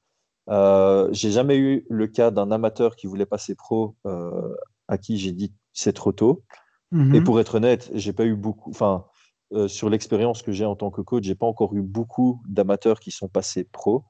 [0.49, 4.53] Euh, j'ai jamais eu le cas d'un amateur qui voulait passer pro euh,
[4.87, 6.43] à qui j'ai dit c'est trop tôt.
[6.91, 7.15] Mhm.
[7.15, 8.69] Et pour être honnête, j'ai pas eu beaucoup.
[8.69, 9.05] Enfin,
[9.53, 12.99] euh, sur l'expérience que j'ai en tant que coach, j'ai pas encore eu beaucoup d'amateurs
[12.99, 14.03] qui sont passés pro.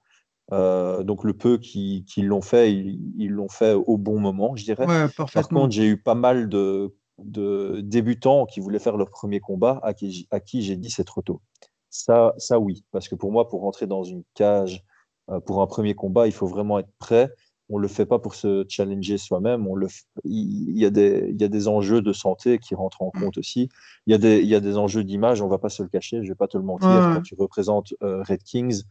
[0.51, 4.63] Euh, donc le peu qui, qui l'ont fait, ils l'ont fait au bon moment, je
[4.63, 4.85] dirais.
[4.85, 9.39] Ouais, Par contre, j'ai eu pas mal de, de débutants qui voulaient faire leur premier
[9.39, 11.41] combat à qui, à qui j'ai dit c'est trop tôt.
[11.89, 14.83] Ça, ça oui, parce que pour moi, pour rentrer dans une cage
[15.29, 17.29] euh, pour un premier combat, il faut vraiment être prêt.
[17.69, 19.67] On le fait pas pour se challenger soi-même.
[19.67, 22.75] On le, f- il y a des, il y a des enjeux de santé qui
[22.75, 23.69] rentrent en compte aussi.
[24.05, 25.41] Il y a des, il y a des enjeux d'image.
[25.41, 26.23] On va pas se le cacher.
[26.23, 27.09] Je vais pas te le mentir.
[27.13, 28.83] Quand tu représentes euh, Red Kings,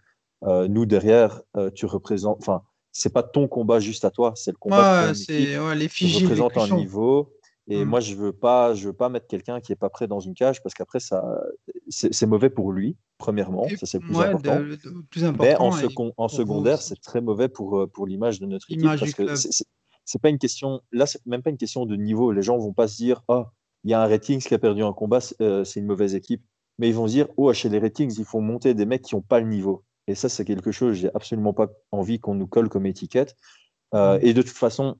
[0.44, 2.38] euh, nous derrière, euh, tu représentes.
[2.40, 4.32] Enfin, c'est pas ton combat juste à toi.
[4.37, 7.32] C'est le combat de Ouais, ton équipe c'est ouais, les tu représentes un niveau.
[7.68, 7.88] Et Mm.
[7.88, 10.35] moi, je veux pas, je veux pas mettre quelqu'un qui est pas prêt dans une
[10.35, 11.22] cage parce qu'après, ça,
[11.88, 13.64] c'est mauvais pour lui, premièrement.
[13.66, 14.61] Et- ça, c'est le plus ouais, important.
[14.61, 15.64] de- de- le plus Mais important.
[15.66, 19.14] en, second- en secondaire, c'est très mauvais pour, euh, pour l'image de notre équipe parce
[19.14, 20.81] que c'est- pas une question.
[20.90, 22.33] Là, c'est même pas une question de niveau.
[22.33, 23.53] Les gens vont pas se dire, ah,
[23.85, 26.14] il y a un Ratings qui a perdu un combat, c'est euh, c'est une mauvaise
[26.16, 26.42] équipe.
[26.79, 29.14] Mais ils vont se dire, oh, chez les Ratings, il faut monter des mecs qui
[29.14, 29.85] ont pas le niveau.
[30.09, 30.96] Et ça, c'est quelque chose.
[30.96, 33.37] J'ai absolument pas envie qu'on nous colle comme étiquette.
[33.94, 34.27] Euh, Mm.
[34.27, 34.96] Et de toute façon,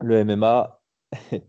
[0.00, 0.80] le MMA,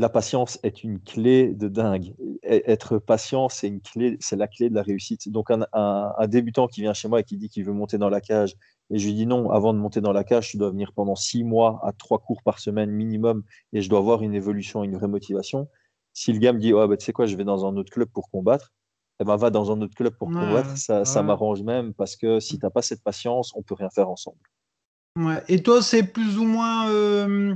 [0.00, 2.14] la patience est une clé de dingue.
[2.42, 5.28] Être patient, c'est une clé, c'est la clé de la réussite.
[5.30, 7.98] Donc un, un- un débutant qui vient chez moi et qui dit qu'il veut monter
[7.98, 8.54] dans la cage,
[8.90, 11.14] et je lui dis non, avant de monter dans la cage, tu dois venir pendant
[11.16, 13.42] six mois à trois cours par semaine minimum,
[13.74, 15.68] et je dois avoir une évolution, une vraie motivation.
[16.14, 17.92] Si le gars me dit, oh, bah, tu sais quoi, je vais dans un autre
[17.92, 18.72] club pour combattre,
[19.20, 20.76] eh ben, va dans un autre club pour Ouais, combattre.
[20.76, 24.08] Ça, m'arrange même parce que si tu n'as pas cette patience, on peut rien faire
[24.08, 24.38] ensemble.
[25.16, 25.42] Ouais.
[25.48, 26.88] Et toi, c'est plus ou moins.
[26.88, 27.54] euh,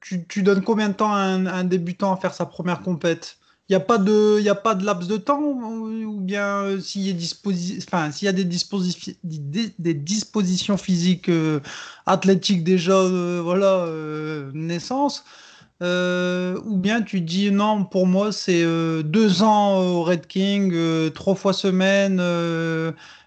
[0.00, 3.36] tu, donnes combien de temps à un, débutant à faire sa première compète?
[3.68, 7.02] Il n'y a pas de, a pas de laps de temps ou, bien euh, s'il
[7.02, 11.60] y a des, dispositions physiques euh,
[12.04, 13.86] athlétiques déjà, euh, voilà,
[14.54, 15.24] naissance,
[15.80, 18.64] ou bien tu dis non, pour moi c'est
[19.04, 20.74] deux ans au Red King,
[21.12, 22.20] trois fois semaine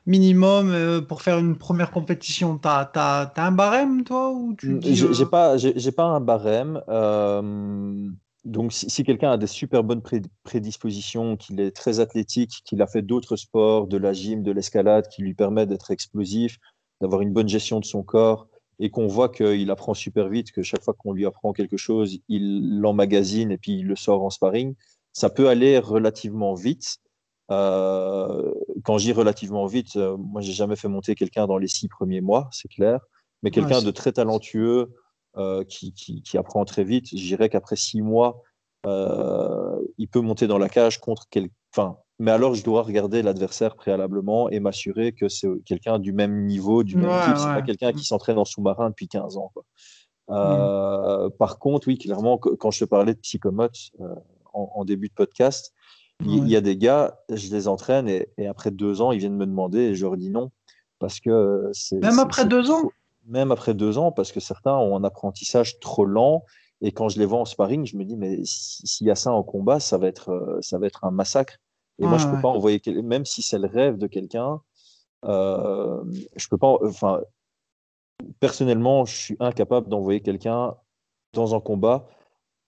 [0.05, 2.57] minimum euh, pour faire une première compétition.
[2.57, 6.81] T'as, t'as, t'as un barème toi ou tu J'ai euh, pas, pas un barème.
[6.89, 8.09] euh,
[8.45, 12.81] donc, si, si quelqu'un a des super bonnes pré- prédispositions, qu'il est très athlétique, qu'il
[12.81, 16.57] a fait d'autres sports, de la gym, de l'escalade, qui lui permet d'être explosif,
[16.99, 18.47] d'avoir une bonne gestion de son corps,
[18.79, 22.19] et qu'on voit qu'il apprend super vite, que chaque fois qu'on lui apprend quelque chose,
[22.27, 24.75] il l'emmagasine et puis il le sort en sparring,
[25.13, 26.97] ça peut aller relativement vite.
[27.51, 28.53] Euh,
[28.83, 31.87] quand je dis relativement vite, euh, moi, j'ai jamais fait monter quelqu'un dans les six
[31.87, 32.99] premiers mois, c'est clair.
[33.41, 34.93] Mais quelqu'un de très talentueux
[35.37, 38.41] euh, qui, qui, qui apprend très vite, je dirais qu'après six mois,
[38.85, 43.21] euh, il peut monter dans la cage contre quel- enfin, mais alors je dois regarder
[43.21, 47.37] l'adversaire préalablement et m'assurer que c'est quelqu'un du même niveau, du même Ouais, type.
[47.37, 47.55] C'est ouais.
[47.55, 49.51] pas quelqu'un qui s'entraîne en sous-marin depuis 15 ans.
[49.53, 49.63] quoi.
[50.29, 53.91] Euh, Par contre, oui, clairement, quand je te parlais de psychomotes
[54.53, 55.73] en, en début de podcast,
[56.21, 56.47] il Ouais.
[56.49, 59.45] y a des gars, je les entraîne et, et après deux ans, ils viennent me
[59.45, 60.51] demander et je leur dis non
[60.99, 62.89] parce que euh, c'est Même après deux ans
[63.25, 66.43] Même après deux ans, parce que certains ont un apprentissage trop lent.
[66.81, 69.15] Et quand je les vois en sparring, je me dis, mais si- s'il y a
[69.15, 71.57] ça en combat, ça va être, euh, ça va être un massacre.
[71.99, 72.41] Et moi, je peux ouais.
[72.41, 74.61] pas envoyer, même si c'est le rêve de quelqu'un,
[75.25, 76.03] euh,
[76.35, 77.21] je peux pas, enfin,
[78.39, 80.75] personnellement, je suis incapable d'envoyer quelqu'un
[81.33, 82.07] dans un combat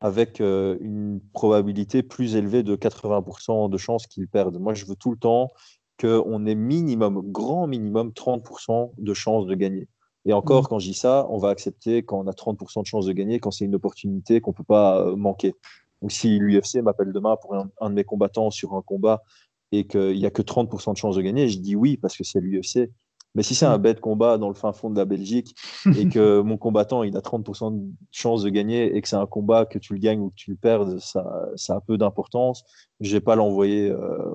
[0.01, 4.57] avec euh, une probabilité plus élevée de 80% de chances qu'il perde.
[4.59, 5.51] Moi, je veux tout le temps
[5.99, 9.87] qu'on ait minimum, grand minimum, 30% de chances de gagner.
[10.25, 10.67] Et encore, Mhm.
[10.67, 13.39] quand je dis ça, on va accepter quand on a 30% de chances de gagner,
[13.39, 15.53] quand c'est une opportunité qu'on ne peut pas euh, manquer.
[16.01, 19.23] Donc, si l'UFC m'appelle demain pour un, un de mes combattants sur un combat
[19.71, 22.23] et qu'il n'y a que 30% de chances de gagner, je dis oui parce que
[22.23, 22.91] c'est l'UFC.
[23.35, 23.81] Mais si c'est un Mhm.
[23.83, 27.21] bête combat dans le fin fond de la Belgique et que mon combattant il a
[27.21, 30.29] 30% de chances de gagner et que c'est un combat que tu le gagnes ou
[30.29, 32.63] que tu le perdes, ça, ça a peu d'importance.
[33.01, 33.89] Je vais pas l'envoyer.
[33.89, 34.33] euh,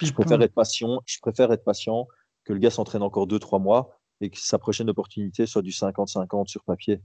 [0.00, 1.00] je préfère être patient.
[1.06, 2.08] Je préfère être patient
[2.44, 6.48] que le gars s'entraîne encore 2-3 mois et que sa prochaine opportunité soit du 50-50
[6.48, 7.00] sur papier.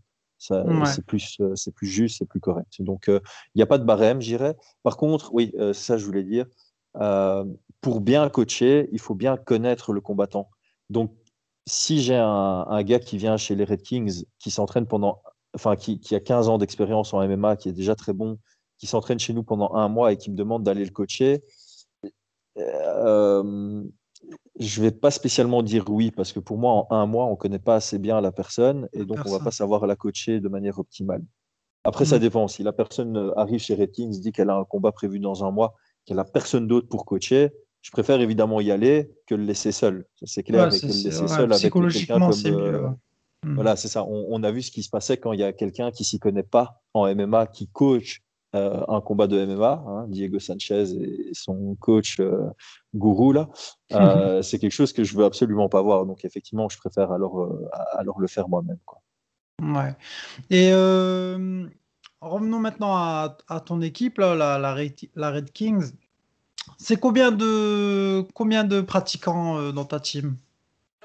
[0.50, 0.86] Ouais.
[0.86, 2.82] C'est plus, euh, c'est plus juste, c'est plus correct.
[2.82, 3.19] Donc, euh,
[3.54, 4.56] il n'y a pas de barème, j'irais.
[4.84, 6.45] Par contre, oui, euh, ça, je voulais dire,
[6.98, 7.45] euh,
[7.82, 10.50] pour bien coacher, il faut bien connaître le combattant.
[10.89, 11.13] Donc,
[11.67, 15.21] si j'ai un, un gars qui vient chez les Red Kings, qui s'entraîne pendant,
[15.56, 18.38] enfin, qui, qui a 15 ans d'expérience en MMA, qui est déjà très bon,
[18.78, 21.43] qui s'entraîne chez nous pendant un mois et qui me demande d'aller le coacher,
[22.58, 23.84] euh,
[24.60, 27.60] je vais pas spécialement dire oui, parce que pour moi, en un mois, on connaît
[27.60, 29.43] pas assez bien la personne et donc on va Personne.
[29.43, 31.23] pas savoir la coacher de manière optimale.
[31.84, 32.21] Après, ça Mm.
[32.21, 32.47] dépend.
[32.47, 35.51] Si la personne arrive chez Red Kings, dit qu'elle a un combat prévu dans un
[35.51, 35.75] mois,
[36.06, 37.51] qu'elle a personne d'autre pour coacher,
[37.86, 40.08] je préfère évidemment y aller que le laisser seul.
[40.24, 40.69] C'est clair.
[40.69, 42.58] Ouais, et que le laisser ouais, seul avec quelqu'un psychologiquement, comme, c'est mieux.
[42.58, 42.95] euh, ouais.
[43.43, 43.54] Mm.
[43.54, 44.04] voilà, c'est ça.
[44.04, 46.17] On, on a vu ce qui se passait quand il y a quelqu'un qui s'y
[46.17, 48.24] connaît pas en MMA, qui coach
[48.56, 52.50] euh, un combat de MMA, hein, Diego Sanchez et son coach euh,
[52.95, 53.50] gourou là.
[53.93, 56.08] Euh, c'est quelque chose que je veux absolument pas voir.
[56.08, 57.56] Donc effectivement, je préfère alors,
[57.91, 58.80] alors le faire moi-même.
[59.62, 59.95] Ouais.
[60.50, 60.74] Et
[62.19, 65.91] revenons maintenant à, à ton équipe, là, la, la, Red, la Red Kings.
[66.78, 70.38] C'est combien de, combien de pratiquants euh, dans ta team?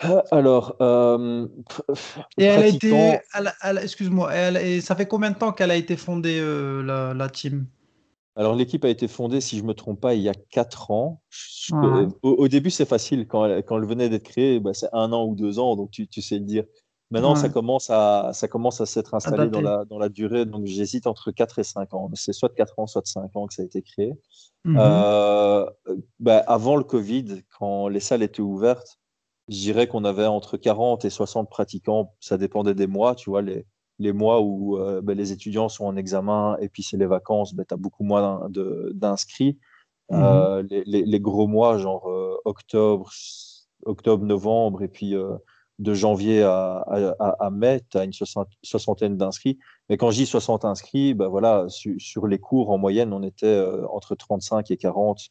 [0.05, 3.21] Euh, Alors, euh, pff, Et elle a été,
[3.83, 4.33] excuse-moi,
[4.81, 7.67] ça fait combien de temps qu'elle a été fondée, euh, la, la team?
[8.37, 11.21] Alors, l'équipe a été fondée, si je me trompe pas, il y a quatre ans.
[11.29, 12.09] Je- Ouais.
[12.23, 13.27] au, au début, c'est facile.
[13.29, 15.91] Quand elle, quand elle venait d'être créée, bah, c'est un an ou deux ans, donc
[15.91, 16.65] tu, tu sais le dire.
[17.11, 20.47] Maintenant, ça commence à, ça commence à s'être installé dans la, dans la durée.
[20.47, 22.09] Donc, j'hésite entre 4 et 5 ans.
[22.15, 24.13] C'est soit 4 ans, soit 5 ans que ça a été créé.
[24.65, 24.77] Mhm.
[24.79, 25.67] Euh,
[26.19, 28.99] bah, avant le Covid, quand les salles étaient ouvertes,
[29.49, 32.15] je dirais qu'on avait entre 40 et 60 pratiquants.
[32.21, 33.15] Ça dépendait des mois.
[33.15, 33.67] Tu vois, les,
[33.99, 37.55] les mois où euh, bah, les étudiants sont en examen et puis c'est les vacances,
[37.55, 38.49] bah, tu as beaucoup moins
[38.95, 39.59] d'inscrits.
[40.11, 40.23] Mhm.
[40.23, 42.09] Euh, les, les- les gros mois, genre
[42.45, 43.11] octobre,
[43.87, 45.15] octobre, novembre, et puis
[45.81, 46.85] de janvier à,
[47.19, 49.59] à- à- mai, tu as une soixantaine d'inscrits.
[49.89, 53.23] Mais quand je dis 60 inscrits, ben voilà, su- sur les cours, en moyenne, on
[53.23, 55.29] était euh, entre 35 et 40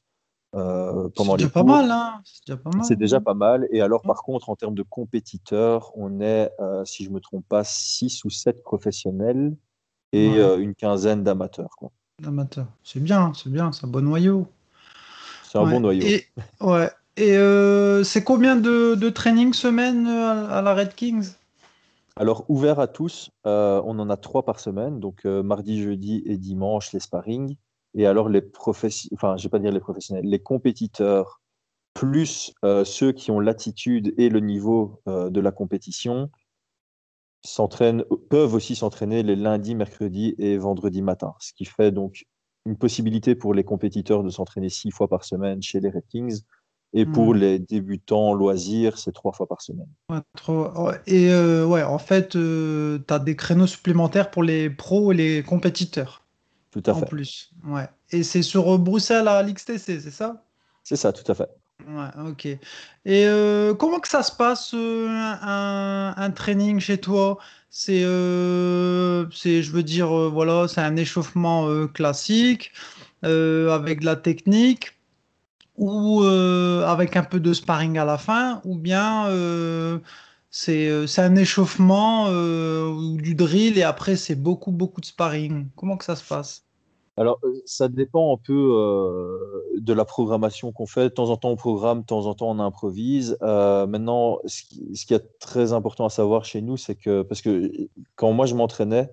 [0.55, 1.69] euh, pendant les déjà pas cours.
[1.69, 2.83] mal, hein C'est déjà pas mal.
[2.83, 3.67] C'est déjà pas mal.
[3.71, 7.45] Et alors, par contre, en termes de compétiteurs, on est, euh, si je me trompe
[7.47, 9.55] pas, 6 ou 7 professionnels
[10.11, 10.57] et Ouais.
[10.59, 11.69] une quinzaine d'amateurs.
[12.83, 14.47] C'est bien, c'est bien, c'est un bon noyau.
[15.43, 15.71] C'est un Ouais.
[15.73, 16.03] bon noyau.
[16.05, 16.25] Et,
[16.61, 16.89] ouais.
[17.19, 21.33] Et euh, c'est combien de, de training semaine euh, à, la Red Kings?
[22.15, 26.37] Alors, ouvert à tous, euh, on en a trois par semaine, donc mardi, jeudi et
[26.37, 27.57] dimanche, les sparring.
[27.93, 31.41] Et alors, les professionnels, enfin, je vais pas dire les professionnels, les compétiteurs,
[31.93, 32.53] plus
[32.85, 36.29] ceux qui ont l'attitude et le niveau de la compétition,
[38.29, 41.33] peuvent aussi s'entraîner les lundis, mercredis et vendredis matin.
[41.39, 42.25] Ce qui fait donc
[42.65, 46.41] une possibilité pour les compétiteurs de s'entraîner six fois par semaine chez les Red Kings.
[46.93, 47.39] Et pour Mhm.
[47.39, 49.89] les débutants loisirs, c'est trois fois par semaine.
[50.09, 50.99] Ouais, trop- ouais.
[51.07, 52.37] Et euh, ouais, en fait, tu
[53.13, 56.23] as des créneaux supplémentaires pour les pros et les compétiteurs
[56.71, 57.05] Tout à en fait.
[57.05, 57.51] plus.
[57.65, 57.89] Ouais.
[58.11, 60.43] Et c'est sur euh, Bruxelles à l'XTC, c'est ça?
[60.83, 61.49] C'est ça, tout à fait.
[61.87, 62.45] Ouais, ok.
[62.45, 62.59] Et
[63.25, 67.37] euh, comment que ça se passe euh, un, un training chez toi?
[67.69, 72.71] C'est, euh, c'est, je veux dire, euh, voilà, c'est un échauffement euh, classique
[73.23, 74.98] euh, avec de la technique
[75.79, 79.99] ou euh, avec un peu de sparring à la fin, ou bien euh,
[80.51, 85.69] c'est, euh, un échauffement euh, ou du drill et après c'est beaucoup beaucoup de sparring.
[85.75, 86.68] Comment que ça se passe?
[87.19, 89.37] Alors, euh, ça dépend un peu euh,
[89.77, 91.03] de la programmation qu'on fait.
[91.03, 93.37] De temps en temps, on programme, de temps en temps, on improvise.
[93.41, 97.21] Euh, maintenant, ce qui, ce qui est très important à savoir chez nous, c'est que,
[97.23, 97.73] parce que
[98.15, 99.09] quand moi je m'entraînais,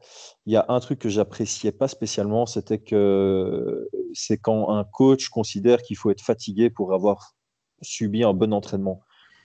[0.46, 5.28] il y a un truc que j'appréciais pas spécialement, c'était que c'est quand un coach
[5.28, 7.34] considère qu'il faut être fatigué pour avoir
[7.82, 9.00] subi un bon entraînement.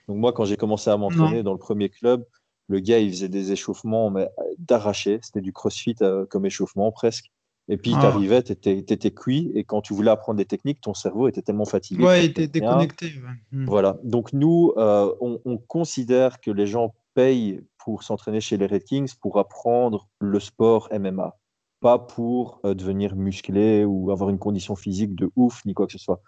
[0.06, 2.24] Donc moi, quand j'ai commencé à m'entraîner dans le premier club,
[2.68, 5.18] le gars, il faisait des échauffements mais d'arraché.
[5.20, 7.32] C'était du crossfit euh, comme échauffement presque.
[7.68, 8.00] Et puis, Ah.
[8.00, 9.52] tu arrivais, tu étais, cuit.
[9.54, 12.04] Et quand tu voulais apprendre des techniques, ton cerveau était tellement fatigué.
[12.04, 13.06] Ouais, il était déconnecté.
[13.06, 13.12] ouais.
[13.52, 13.66] Hmm.
[13.66, 13.98] Voilà.
[14.02, 18.84] Donc, nous, euh, on, on considère que les gens payent pour s'entraîner chez les Red
[18.84, 21.36] Kings pour apprendre le sport MMA,
[21.80, 25.92] pas pour euh, devenir musclé ou avoir une condition physique de ouf, ni quoi que
[25.92, 26.20] ce soit.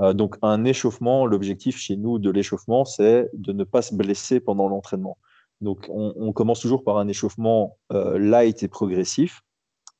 [0.00, 4.40] Euh, donc, un échauffement, l'objectif chez nous de l'échauffement, c'est de ne pas se blesser
[4.40, 5.18] pendant l'entraînement.
[5.60, 9.42] Donc, on, on commence toujours par un échauffement light et progressif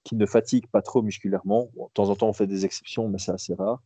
[0.08, 1.68] qui ne fatigue pas trop musculairement.
[1.76, 3.80] Bon, de temps en temps, on fait des exceptions, mais c'est assez rare.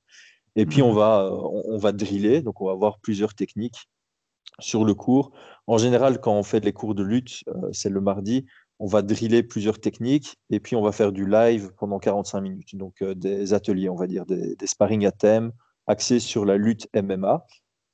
[0.55, 0.89] Et puis, Mhm.
[0.89, 3.89] on va, euh, on, on va driller, donc on va avoir plusieurs techniques
[4.61, 5.33] sur le cours.
[5.67, 8.47] En général, quand on fait les cours de lutte, euh, c'est le mardi,
[8.79, 12.77] on va driller plusieurs techniques et puis on va faire du live pendant 45 minutes.
[12.77, 15.53] Donc, euh, des ateliers, on va dire, des, des sparring à thème
[15.89, 17.45] axés sur la lutte MMA.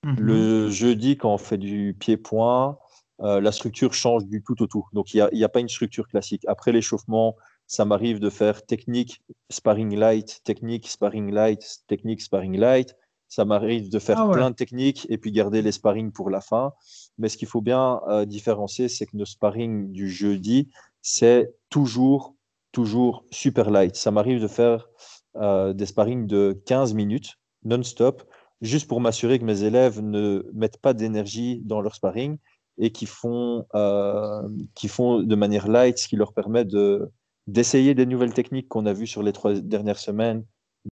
[0.04, 0.16] Mhm.
[0.18, 2.78] Le jeudi, quand on fait du pied-point,
[3.20, 4.84] euh, la structure change du tout au tout.
[4.92, 6.44] Donc, il n'y a, a pas une structure classique.
[6.46, 7.36] Après l'échauffement,
[7.68, 12.96] ça m'arrive de faire technique, sparring light, technique, sparring light, technique, sparring light.
[13.28, 14.32] Ça m'arrive de faire Ah ouais.
[14.32, 16.72] plein de techniques et puis garder les sparring pour la fin.
[17.18, 20.70] Mais ce qu'il faut bien euh, différencier, c'est que nos sparring du jeudi,
[21.02, 22.34] c'est toujours,
[22.72, 23.96] toujours super light.
[23.96, 24.88] Ça m'arrive de faire
[25.36, 28.22] euh, des sparring de 15 minutes non-stop,
[28.62, 32.38] juste pour m'assurer que mes élèves ne mettent pas d'énergie dans leur sparring
[32.78, 37.10] et qui font, euh, qui font de manière light, ce qui leur permet de,
[37.48, 40.44] d'essayer des nouvelles techniques qu'on a vues sur les trois dernières semaines,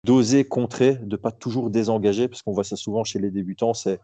[0.04, 4.00] d'oser contrer, de pas toujours désengager, parce qu'on voit ça souvent chez les débutants, c'est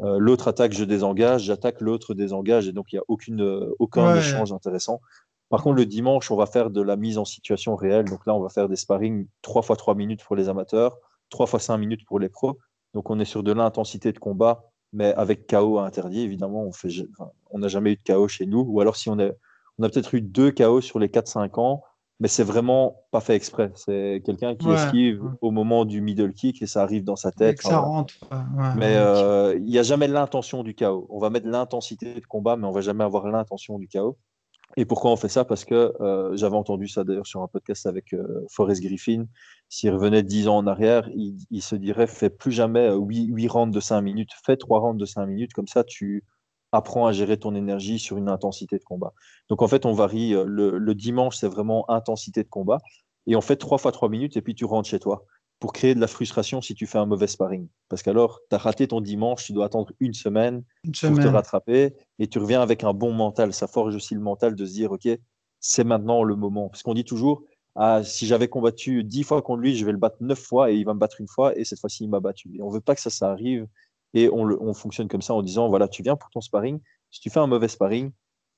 [0.00, 3.72] euh, l'autre attaque, je désengage, j'attaque, l'autre désengage, et donc il n'y a aucune, euh,
[3.78, 4.18] aucun Ouais.
[4.18, 5.00] échange intéressant.
[5.48, 8.06] Par contre, le dimanche, on va faire de la mise en situation réelle.
[8.06, 10.96] Donc là, on va faire des sparring 3 fois 3 minutes pour les amateurs,
[11.30, 12.58] 3 fois 5 minutes pour les pros.
[12.94, 16.64] Donc on est sur de l'intensité de combat, mais avec KO interdit, évidemment.
[16.64, 18.60] On fait, enfin, on n'a jamais eu de KO chez nous.
[18.66, 19.36] Ou alors, si on, est,
[19.78, 21.82] on a peut-être eu deux KO sur les 4-5 ans,
[22.22, 23.72] mais c'est vraiment pas fait exprès.
[23.74, 27.32] C'est quelqu'un qui Ouais, esquive au moment du middle kick et ça arrive dans sa
[27.32, 27.60] tête.
[27.60, 28.14] ça rentre.
[28.30, 31.08] ouais, Mais euh, il n'y a jamais l'intention du chaos.
[31.10, 34.16] On va mettre l'intensité de combat, mais on va jamais avoir l'intention du chaos.
[34.76, 35.44] Et pourquoi on fait ça?
[35.44, 39.26] Parce que euh, j'avais entendu ça d'ailleurs sur un podcast avec euh, Forrest Griffin.
[39.68, 43.48] S'il revenait 10 ans en arrière, il, il se dirait fais plus jamais 8, 8
[43.48, 45.52] rounds de 5 minutes, fais 3 rounds de 5 minutes.
[45.54, 46.24] Comme ça, tu
[46.72, 49.12] apprends à gérer ton énergie sur une intensité de combat.
[49.48, 50.34] Donc en fait, on varie.
[50.34, 52.78] euh, Le, le dimanche, c'est vraiment intensité de combat.
[53.26, 55.24] Et on fait 3 fois 3 minutes et puis tu rentres chez toi
[55.60, 57.68] pour créer de la frustration si tu fais un mauvais sparring.
[57.88, 61.28] Parce qu'alors, tu as raté ton dimanche, tu dois attendre une semaine Une pour te
[61.28, 63.52] rattraper et tu reviens avec un bon mental.
[63.52, 65.08] Ça forge aussi le mental de se dire, OK,
[65.60, 66.68] c'est maintenant le moment.
[66.68, 67.44] Parce qu'on dit toujours,
[67.76, 70.74] ah, si j'avais combattu dix fois contre lui, je vais le battre neuf fois et
[70.74, 72.50] il va me battre une fois et cette fois-ci, il m'a battu.
[72.56, 73.68] Et on veut pas que ça, ça arrive
[74.14, 76.80] et on, le- on fonctionne comme ça en disant, voilà, tu viens pour ton sparring.
[77.10, 78.12] Si tu fais un mauvais sparring,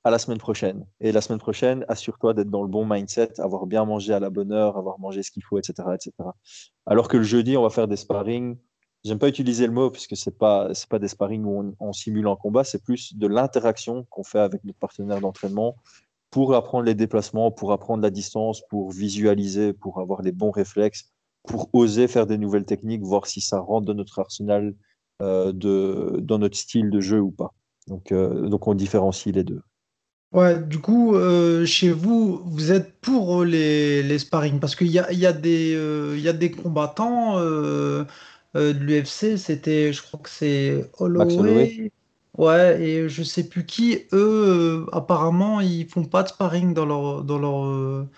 [0.04, 0.86] à la semaine prochaine.
[1.00, 4.28] Et la semaine prochaine, assure-toi d'être dans le bon mindset, avoir bien mangé à la
[4.28, 6.12] bonne heure, avoir mangé ce qu'il faut, etc., etc.
[6.84, 8.58] Alors que le jeudi, on va faire des sparring.
[9.04, 11.92] J'aime pas utiliser le mot puisque c'est pas c'est pas des sparring où on, on
[11.92, 15.76] simule un combat, c'est plus de l'interaction qu'on fait avec notre partenaire d'entraînement
[16.30, 21.12] pour apprendre les déplacements, pour apprendre la distance, pour visualiser, pour avoir les bons réflexes,
[21.46, 24.74] pour oser faire des nouvelles techniques, voir si ça rentre dans notre arsenal,
[25.20, 27.54] de, dans notre style de jeu ou pas.
[27.88, 29.62] Donc, euh, donc on différencie les deux.
[30.32, 34.58] Ouais, du coup, euh, chez vous, vous êtes pour les, les sparring?
[34.58, 38.04] Parce qu'il y a, y a des, euh, y a des combattants euh,
[38.56, 41.36] euh, de l'UFC, c'était, je crois que c'est Holloway.
[41.38, 41.92] Holloway.
[42.36, 46.84] Ouais, et je sais plus qui, eux, euh, apparemment, ils font pas de sparring dans
[46.86, 48.08] leur, dans leur, euh,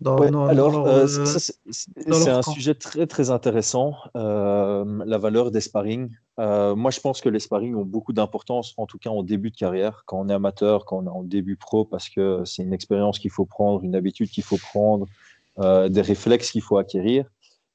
[0.00, 2.52] dans, Ouais, dans- dans alors euh, c'est un camp.
[2.52, 6.10] sujet très très intéressant, euh, la valeur des sparring.
[6.38, 9.50] Euh, moi, je pense que les sparring ont beaucoup d'importance, en tout cas en début
[9.50, 12.62] de carrière, quand on est amateur, quand on est en début pro, parce que c'est
[12.62, 15.06] une expérience qu'il faut prendre, une habitude qu'il faut prendre,
[15.58, 17.26] des réflexes qu'il faut acquérir.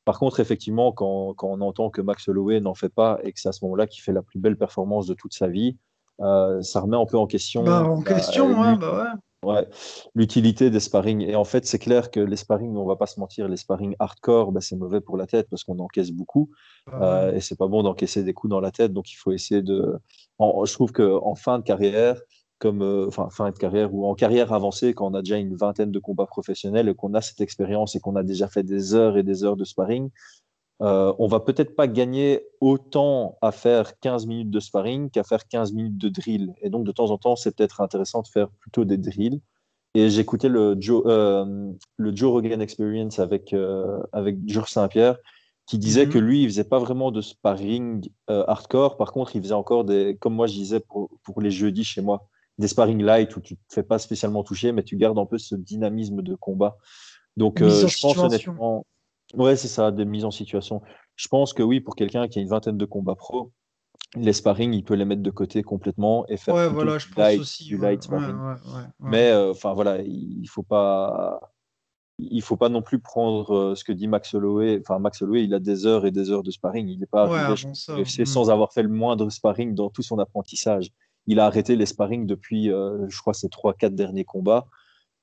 [0.06, 3.40] Par contre, effectivement, quand, quand on entend que Max Holloway n'en fait pas et que
[3.40, 5.78] c'est à ce moment-là qu'il fait la plus belle performance de toute sa vie,
[6.20, 9.20] ça remet un peu en question Bah, en bah, question, ouais, l'ut- bah ouais.
[9.46, 9.68] Ouais,
[10.16, 11.22] l'utilité des sparring.
[11.22, 13.96] Et en fait, c'est clair que les sparring, on va pas se mentir, les sparring
[14.00, 16.50] hardcore, bah, c'est mauvais pour la tête parce qu'on encaisse beaucoup.
[16.88, 18.94] Bah Euh, et c'est pas bon d'encaisser des coups dans la tête.
[18.94, 19.98] Donc, il faut essayer de.
[20.40, 22.20] en- je trouve qu'en fin de carrière,
[22.60, 25.56] comme euh, enfin, fin de carrière ou en carrière avancée, quand on a déjà une
[25.56, 28.96] vingtaine de combats professionnels et qu'on a cette expérience et qu'on a déjà fait des
[28.96, 30.10] heures et des heures de sparring,
[30.82, 35.48] euh, on va peut-être pas gagner autant à faire 15 minutes de sparring qu'à faire
[35.48, 36.54] 15 minutes de drill.
[36.62, 39.40] Et donc, de temps en temps, c'est peut-être intéressant de faire plutôt des drills.
[39.94, 45.18] Et j'écoutais le Joe, euh, le Joe Rogan Experience avec, euh, avec Georges Saint-Pierre
[45.66, 46.12] qui disait Mhm.
[46.12, 48.98] que lui, il faisait pas vraiment de sparring euh, hardcore.
[48.98, 52.02] Par contre, il faisait encore des, comme moi je disais pour, pour les jeudis chez
[52.02, 52.28] moi,
[52.60, 55.38] des sparring light où tu te fais pas spécialement toucher, mais tu gardes un peu
[55.38, 56.78] ce dynamisme de combat.
[57.36, 58.86] Donc, euh, je pense honnêtement,
[59.34, 60.82] ouais, c'est ça, des mises en situation.
[61.16, 63.52] Je pense que oui, pour quelqu'un qui a une vingtaine de combats pro,
[64.16, 67.08] les sparring, il peut les mettre de côté complètement et faire Ouais, voilà, du je
[67.08, 67.66] pense light, aussi.
[67.66, 68.36] du ouais, light ouais, sparring.
[68.36, 68.88] ouais, ouais, ouais.
[69.00, 71.40] Mais euh, enfin voilà, il faut pas,
[72.18, 74.80] il faut pas non plus prendre euh, ce que dit Max Holloway.
[74.82, 76.88] Enfin Max Holloway, il a des heures et des heures de sparring.
[76.88, 77.54] Il n'est pas arrivé
[77.90, 78.26] UFC mm.
[78.26, 80.92] sans avoir fait le moindre sparring dans tout son apprentissage.
[81.28, 84.68] Il a arrêté les sparring depuis, euh, je crois, ses trois, quatre derniers combats.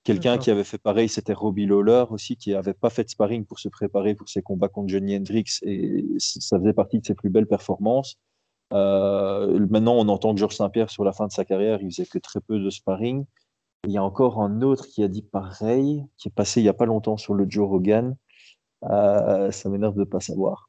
[0.04, 3.44] Quelqu'un qui avait fait pareil, c'était Robbie Lawler aussi, qui n'avait pas fait de sparring
[3.44, 7.14] pour se préparer pour ses combats contre Johnny Hendricks, et ça faisait partie de ses
[7.14, 8.16] plus belles performances.
[8.72, 12.06] Euh, maintenant, on entend que Georges Saint-Pierre, sur la fin de sa carrière, il faisait
[12.06, 13.24] que très peu de sparring.
[13.86, 16.68] Il y a encore un autre qui a dit pareil, qui est passé il n'y
[16.68, 18.16] a pas longtemps sur le Joe Rogan.
[18.84, 20.68] Euh, ça m'énerve de ne pas savoir.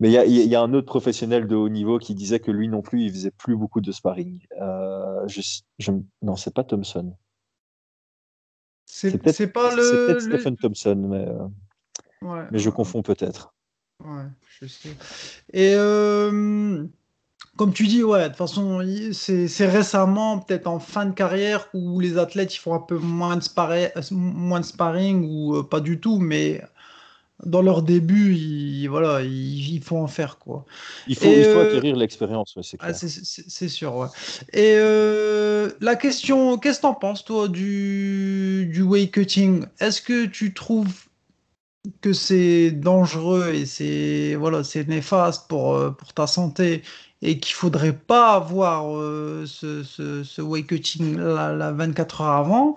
[0.00, 2.38] Mais il y a, il y a un autre professionnel de haut niveau qui disait
[2.38, 4.40] que lui non plus, il faisait plus beaucoup de sparring.
[4.60, 5.40] Euh, je,
[5.78, 5.92] je,
[6.22, 7.14] non, c'est pas Thompson.
[8.88, 10.18] C'est pas le.
[10.20, 11.46] le- Stephen Thompson, mais, euh,
[12.22, 13.54] Ouais, mais je ouais, confonds peut-être.
[14.04, 14.24] ouais,
[14.60, 14.96] je sais.
[15.52, 16.84] Et euh,
[17.56, 18.80] comme tu dis, ouais, de toute façon,
[19.12, 23.36] c'est récemment, peut-être en fin de carrière, où les athlètes ils font un peu moins
[23.36, 26.62] de sparring, moins de sparring ou euh, pas du tout, mais
[27.44, 30.64] dans leur début, ils, voilà, ils, il faut en faire quoi.
[31.06, 34.06] Il faut, il faut euh, acquérir l'expérience, ouais, c'est Ah, c'est sûr, ouais.
[34.52, 39.66] Et euh, la question, qu'est-ce que t'en penses, toi, du, du weight cutting?
[39.80, 41.08] Est-ce que tu trouves
[42.00, 46.82] que c'est dangereux et c'est voilà, c'est néfaste pour, euh, pour ta santé
[47.22, 52.28] et qu'il faudrait pas avoir euh, ce, ce, ce weight cutting la, la 24 heures
[52.34, 52.76] avant?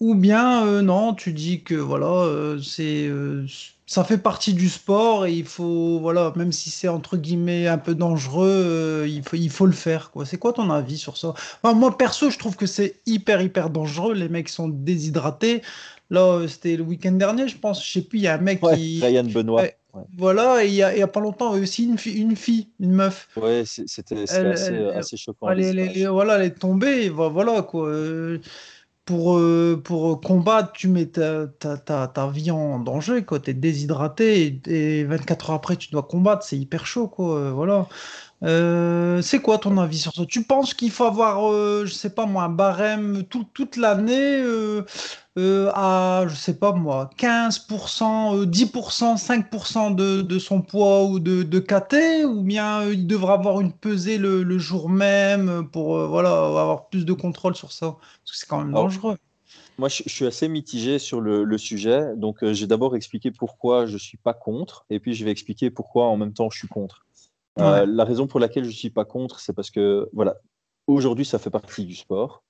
[0.00, 3.44] Ou bien euh, non, tu dis que voilà, euh, c'est euh,
[3.86, 7.78] ça fait partie du sport et il faut voilà, même si c'est entre guillemets un
[7.78, 10.24] peu dangereux, il faut il faut le faire quoi.
[10.24, 11.34] C'est quoi ton avis sur ça?
[11.62, 14.14] Enfin, moi perso, je trouve que c'est hyper hyper dangereux.
[14.14, 15.62] Les mecs sont déshydratés.
[16.10, 17.84] Là, c'était le week-end dernier, je pense.
[17.84, 19.24] Je sais plus, il y a un mec Ouais, qui Ryan.
[19.24, 19.76] Ouais.
[19.94, 22.92] Ouais, voilà, et il y a, a pas longtemps aussi une fille, une fille, une
[22.92, 23.28] meuf.
[23.36, 25.48] Ouais, c'était assez, assez choquant.
[25.50, 27.88] elle elle voilà, elle est tombée, et voilà quoi.
[27.88, 28.38] Euh,
[29.08, 33.40] Pour, euh, pour combattre, tu mets ta, ta, ta, ta vie en danger, quoi.
[33.40, 36.44] T'es déshydraté et, et 24 heures après, tu dois combattre.
[36.44, 37.36] C'est hyper chaud, quoi.
[37.38, 37.88] euh, Voilà.
[38.44, 40.26] Euh, c'est quoi ton avis sur ça?
[40.26, 44.42] Tu penses qu'il faut avoir, euh, je sais pas moi, un barème tout- toute l'année
[45.38, 51.20] euh, à, je sais pas moi, 15%, euh, 10%, 5% de, de son poids ou
[51.20, 55.68] de, de KT, ou bien euh, il devra avoir une pesée le, le jour même
[55.70, 57.96] pour euh, voilà, avoir plus de contrôle sur ça?
[58.00, 59.16] Parce que c'est quand même Alors, dangereux.
[59.78, 62.16] Moi, je, je suis assez mitigé sur le, le sujet.
[62.16, 66.06] Donc, j'ai d'abord expliqué pourquoi je suis pas contre, et puis je vais expliquer pourquoi
[66.06, 67.06] en même temps je suis contre.
[67.56, 67.86] Ouais.
[67.86, 70.36] la raison pour laquelle je suis pas contre, c'est parce que voilà,
[70.86, 72.42] aujourd'hui, ça fait partie du sport.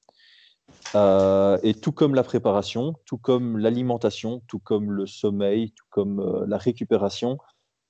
[0.97, 6.21] Euh, et tout comme la préparation, tout comme l'alimentation, tout comme le sommeil, tout comme
[6.21, 7.39] euh, la récupération,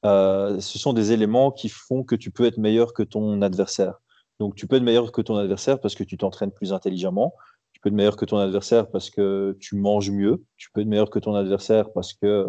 [0.05, 4.01] euh, ce sont des éléments qui font que tu peux être meilleur que ton adversaire.
[4.41, 7.35] Donc, tu peux être meilleur que ton adversaire parce que tu t'entraînes plus intelligemment.
[7.73, 10.45] Tu peux être meilleur que ton adversaire parce que tu manges mieux.
[10.57, 12.47] Tu peux être meilleur que ton adversaire parce que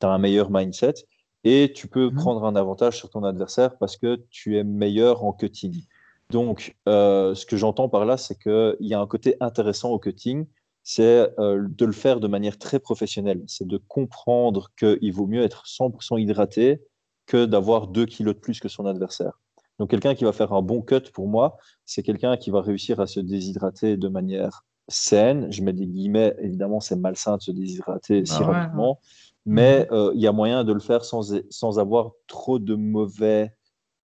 [0.00, 0.94] tu as un meilleur mindset.
[1.42, 2.16] Et tu peux Mhm.
[2.16, 5.84] prendre un avantage sur ton adversaire parce que tu es meilleur en cutting.
[6.30, 9.98] Donc, euh, ce que j'entends par là, c'est qu'il y a un côté intéressant au
[9.98, 10.46] cutting,
[10.82, 13.42] c'est euh, de le faire de manière très professionnelle.
[13.46, 16.82] C'est de comprendre qu'il vaut mieux être 100% hydraté
[17.26, 19.40] que d'avoir 2 kilos de plus que son adversaire.
[19.78, 23.00] Donc, quelqu'un qui va faire un bon cut, pour moi, c'est quelqu'un qui va réussir
[23.00, 25.50] à se déshydrater de manière saine.
[25.50, 29.00] Je mets des guillemets, évidemment, c'est malsain de se déshydrater si Bah ouais, rapidement,
[29.46, 33.52] mais euh, il y a moyen de le faire sans, sans avoir trop de, mauvais,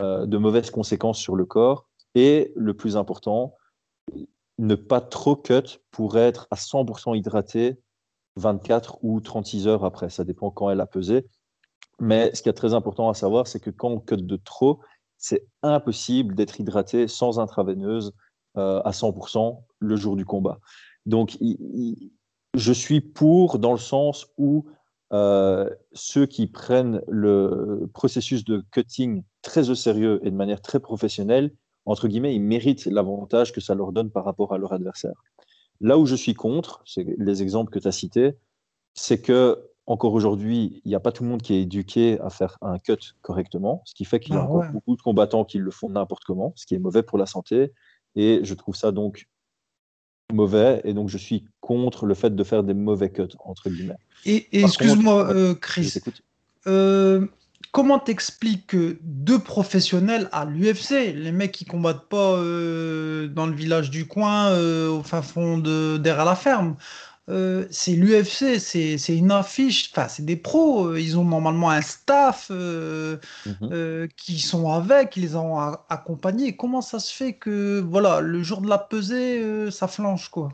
[0.01, 1.87] de mauvaises conséquences sur le corps.
[2.17, 3.55] Et le plus important,
[4.59, 7.79] ne pas trop cut pour être à 100% hydraté
[8.37, 10.09] 24 ou 36 heures après.
[10.09, 11.27] Ça dépend quand elle a pesé.
[12.01, 14.81] Mais ce qui est très important à savoir, c'est que quand on cut de trop,
[15.19, 18.15] c'est impossible d'être hydraté sans intraveineuse
[18.57, 20.59] euh, à 100% le jour du combat.
[21.05, 21.37] Donc,
[22.55, 24.65] je suis pour dans le sens où
[25.13, 30.81] euh, ceux qui prennent le processus de cutting très au sérieux et de manière très
[30.81, 31.53] professionnelle
[31.87, 35.15] entre guillemets, ils méritent l'avantage que ça leur donne par rapport à leur adversaire.
[35.81, 38.37] Là où je suis contre, c'est les exemples que tu as cités,
[38.95, 42.29] c'est que encore aujourd'hui, il n'y a pas tout le monde qui est éduqué à
[42.29, 45.45] faire un cut correctement, ce qui fait qu'il y a Ah encore beaucoup de combattants
[45.45, 47.73] qui le font n'importe comment, ce qui est mauvais pour la santé.
[48.17, 49.29] Et je trouve ça donc
[50.33, 50.81] mauvais.
[50.85, 53.99] Et donc, je suis contre le fait de faire des mauvais cuts, entre guillemets.
[54.25, 55.95] Et, excuse-moi, euh, Je Chris,
[56.67, 57.27] euh,
[57.73, 63.55] comment t'expliques que deux professionnels à l'UFC, les mecs qui combattent pas euh, dans le
[63.55, 66.77] village du coin, euh, au fin fond de derrière la ferme,
[67.29, 72.49] euh, c'est l'UFC, c'est une affiche, enfin c'est des pros, ils ont normalement un staff
[72.51, 73.73] euh, Mhm.
[73.73, 76.57] euh, qui sont avec, ils les ont accompagnés.
[76.57, 80.51] Comment ça se fait que voilà, le jour de la pesée, ça flanche quoi?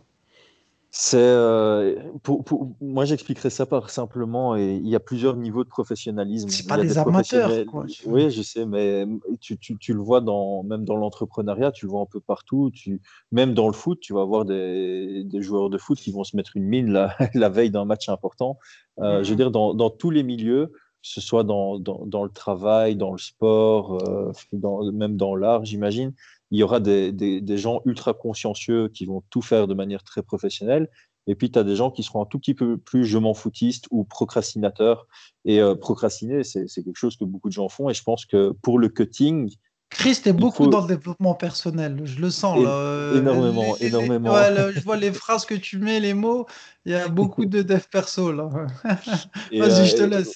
[0.94, 5.64] C'est euh, pour, pour- moi j'expliquerai ça par simplement et il y a plusieurs niveaux
[5.64, 6.50] de professionnalisme.
[6.50, 9.06] C'est pas des amateurs, quoi, Oui, je sais, mais
[9.40, 12.70] tu, tu, tu le vois dans même dans l'entrepreneuriat, tu le vois un peu partout.
[12.74, 16.24] Tu même dans le foot, tu vas avoir des, des joueurs de foot qui vont
[16.24, 18.58] se mettre une mine la, la veille d'un match important.
[19.00, 19.36] Euh, Je veux Mhm.
[19.36, 23.12] dire dans, dans tous les milieux, que ce soit dans, dans, dans le travail, dans
[23.12, 26.12] le sport, euh, dans, même dans l'art, j'imagine
[26.52, 30.04] il y aura des, des, des gens ultra consciencieux qui vont tout faire de manière
[30.04, 30.88] très professionnelle.
[31.26, 33.32] Et puis, tu as des gens qui seront un tout petit peu plus je m'en
[33.32, 35.06] foutiste ou procrastinateurs.
[35.44, 37.88] Et euh, procrastiner, c'est quelque chose que beaucoup de gens font.
[37.88, 39.50] Et je pense que pour le cutting,
[39.88, 42.70] Chris, t'es beaucoup faut- dans le développement personnel, je le sens É- là.
[42.70, 44.34] euh, énormément, les- énormément.
[44.34, 46.46] ouais, là, je vois les phrases que tu mets, les mots,
[46.86, 48.48] il y a beaucoup de dev perso là.
[48.84, 50.34] Vas-y, euh, je te et- laisse.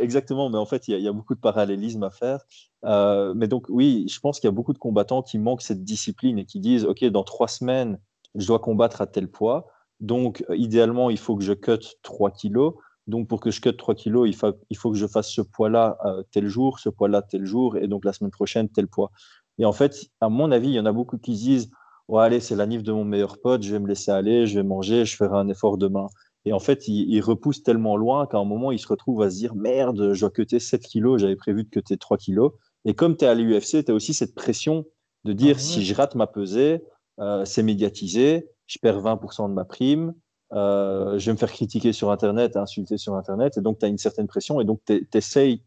[0.00, 2.40] Exactement, mais en fait, il y, y a beaucoup de parallélisme à faire.
[2.84, 5.84] Euh, mais donc, oui, je pense qu'il y a beaucoup de combattants qui manquent cette
[5.84, 7.98] discipline et qui disent, OK, dans trois semaines,
[8.34, 9.66] je dois combattre à tel poids.
[10.00, 12.74] Donc, euh, idéalement, il faut que je cut 3 kilos.
[13.06, 14.34] Donc, pour que je cut 3 kilos, il
[14.76, 18.04] faut, que je fasse ce poids-là euh, tel jour, ce poids-là tel jour, et donc
[18.04, 19.10] la semaine prochaine, tel poids.
[19.58, 21.70] Et en fait, à mon avis, il y en a beaucoup qui se disent,
[22.08, 24.58] ouais, allez, c'est la nif de mon meilleur pote, je vais me laisser aller, je
[24.58, 26.08] vais manger, je ferai un effort demain.
[26.44, 29.30] Et en fait, il, il repousse tellement loin qu'à un moment, il se retrouve à
[29.30, 32.52] se dire Merde, je dois cuter 7 kilos, j'avais prévu de cuter 3 kilos.
[32.84, 34.84] Et comme tu es à l'UFC, tu as aussi cette pression
[35.24, 35.60] de dire Ah.
[35.60, 36.82] Si je rate ma pesée,
[37.20, 40.14] euh, c'est médiatisé, je perds 20% de ma prime,
[40.52, 43.56] euh, je vais me faire critiquer sur Internet, insulter sur Internet.
[43.58, 45.62] Et donc, tu as une certaine pression et donc tu essayes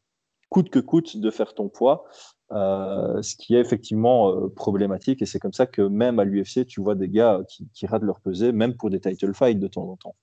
[0.50, 2.06] coûte que coûte de faire ton poids,
[2.52, 5.22] euh, ce qui est effectivement euh, problématique.
[5.22, 8.04] Et c'est comme ça que même à l'UFC, tu vois des gars qui, qui ratent
[8.04, 10.16] leur pesée, même pour des title fights de temps en temps.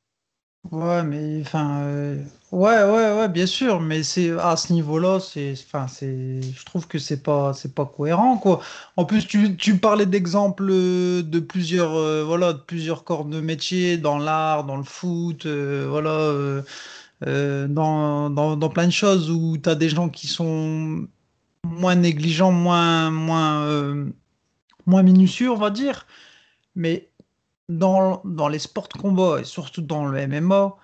[0.71, 5.53] Ouais, mais enfin, euh, ouais, ouais, ouais, bien sûr, mais c'est à ce niveau-là, c'est,
[5.53, 8.61] enfin, c'est, je trouve que c'est pas, c'est pas cohérent, quoi.
[8.97, 13.41] En plus, tu, tu parlais d'exemples euh, de plusieurs, euh, voilà, de plusieurs corps de
[13.41, 16.63] métier dans l'art, dans le foot, voilà,
[17.21, 21.07] dans, dans, dans plein de choses où tu as des gens qui sont
[21.65, 24.07] moins négligents, moins, moins,
[24.87, 26.07] moins minutieux, on va dire,
[26.77, 27.11] mais
[27.69, 30.77] dans, les sports de combat et surtout dans le MMA,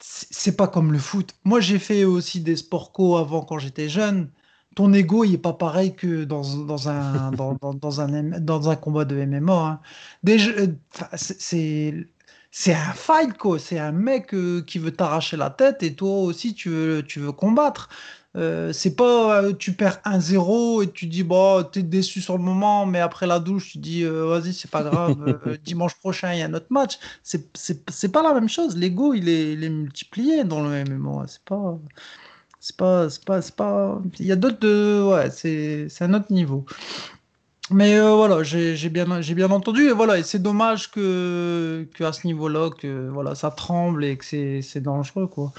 [0.00, 1.34] c'est pas comme le foot.
[1.44, 4.30] Moi, j'ai fait aussi des sports co avant quand j'étais jeune.
[4.76, 9.04] Ton ego, il est pas pareil que dans, dans un, dans, un, dans un combat
[9.04, 9.52] de MMA.
[9.52, 9.80] hein.
[10.28, 10.66] Euh,
[11.16, 12.06] c'est-
[12.52, 13.58] c'est un fight, quoi.
[13.58, 17.20] C'est un mec euh, qui veut t'arracher la tête et toi aussi, tu veux, tu
[17.20, 17.88] veux combattre.
[18.36, 22.44] Euh, c'est pas euh, tu perds 1-0 et tu dis bah t'es déçu sur le
[22.44, 26.38] moment mais après la douche tu dis euh, vas-y c'est pas grave dimanche prochain il
[26.38, 26.98] y a un autre match.
[27.24, 28.76] C'est c'est c'est pas la même chose.
[28.76, 31.76] L'ego il est, il est multiplié dans le MMA c'est pas
[32.60, 36.32] c'est pas c'est pas c'est pas il y a d'autres ouais c'est c'est un autre
[36.32, 36.64] niveau.
[37.72, 41.88] Mais euh, voilà j'ai j'ai bien j'ai bien entendu et voilà et c'est dommage que
[41.94, 45.52] que à ce niveau-là que voilà ça tremble et que c'est c'est dangereux quoi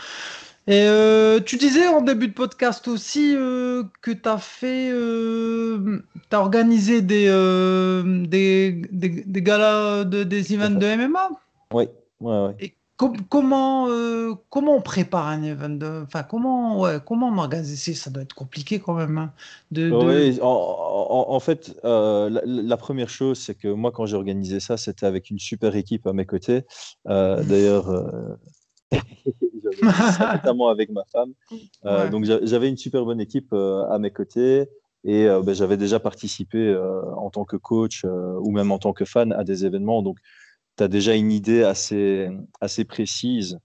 [0.68, 5.99] et euh, tu disais en début de podcast aussi euh, que tu as fait, euh,
[6.30, 11.30] tu as organisé des, euh, des, des, des galas, de, des events de MMA.
[11.74, 11.86] Oui,
[12.20, 12.55] ouais, ouais.
[12.59, 13.88] Et com- comment,
[14.49, 17.93] comment on prépare un event de, enfin, comment, ouais, comment on organise?
[17.95, 18.09] Ça?
[18.12, 19.18] Doit être compliqué quand même.
[19.18, 19.32] hein,
[19.72, 24.05] de, de- Oui, en, en- en fait, la, la première chose, c'est que moi, quand
[24.05, 26.66] j'ai organisé ça, c'était avec une super équipe à mes côtés.
[27.07, 27.45] Euh, Mm.
[27.47, 27.89] D'ailleurs,
[30.34, 31.34] notamment avec ma femme.
[31.86, 32.10] Euh, Ouais.
[32.10, 34.68] Donc, j'a- j'avais une super bonne équipe euh, à mes côtés
[35.04, 38.80] et euh, ben, j'avais déjà participé euh, en tant que coach euh, ou même en
[38.80, 40.02] tant que fan à des événements.
[40.04, 40.18] Donc,
[40.78, 42.30] tu as déjà une idée assez,
[42.62, 43.58] assez précise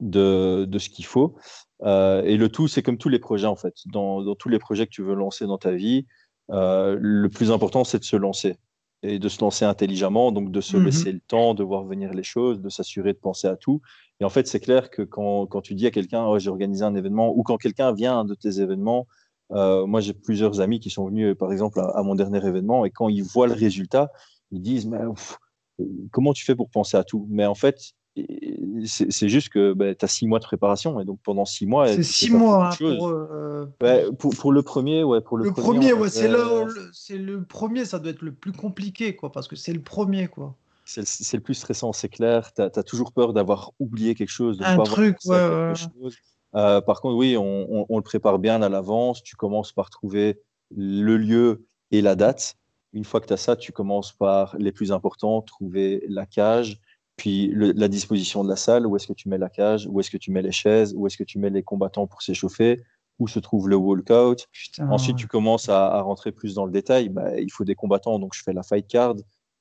[0.00, 1.36] de, de ce qu'il faut.
[1.84, 3.74] Et le tout, c'est comme tous les projets, en fait.
[3.86, 6.06] Dans, dans tous les projets que tu veux lancer dans ta vie,
[6.50, 8.56] le plus important, c'est de se lancer.
[9.02, 10.84] Et de se lancer intelligemment, donc de se Mhm.
[10.86, 13.80] laisser le temps de voir venir les choses, de s'assurer de penser à tout.
[14.20, 16.84] Et en fait, c'est clair que quand, quand tu dis à quelqu'un, oh, j'ai organisé
[16.84, 19.06] un événement, ou quand quelqu'un vient à un de tes événements,
[19.50, 22.84] Euh, moi, j'ai plusieurs amis qui sont venus, par exemple, à, à, mon dernier événement,
[22.84, 24.10] et quand ils voient le résultat,
[24.50, 25.38] ils disent, mais pff,
[26.10, 27.26] comment tu fais pour penser à tout?
[27.30, 27.92] Mais en fait,
[28.84, 31.88] c'est juste que bah, tu as six mois de préparation et donc pendant six mois
[31.88, 35.52] c'est six mois hein, pour, euh, ouais, pour, pour, le premier ouais pour le, le
[35.52, 39.72] premier, ouais, c'est le, premier ça doit être le plus compliqué quoi parce que c'est
[39.72, 40.54] le premier quoi.
[40.84, 42.52] C'est le, le, plus stressant c'est clair.
[42.54, 45.74] Tu as, as, toujours peur d'avoir oublié quelque chose de un pas truc ouais,
[46.54, 49.22] euh, par contre oui on, on, on, le prépare bien à l'avance.
[49.22, 50.40] Tu commences par trouver
[50.74, 52.56] le lieu et la date.
[52.94, 56.80] Une fois que tu as ça tu commences par les plus importants trouver la cage
[57.18, 60.00] puis le, la disposition de la salle, où est-ce que tu mets la cage, où
[60.00, 62.82] est-ce que tu mets les chaises, où est-ce que tu mets les combattants pour s'échauffer,
[63.18, 64.46] où se trouve le walkout.
[64.78, 67.08] Ensuite, tu commences à, à, rentrer plus dans le détail.
[67.08, 69.16] Bah, il faut des combattants, donc je fais la fight card.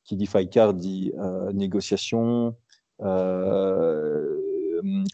[0.05, 2.55] Qui dit fight card dit euh, négociation,
[3.01, 4.39] euh,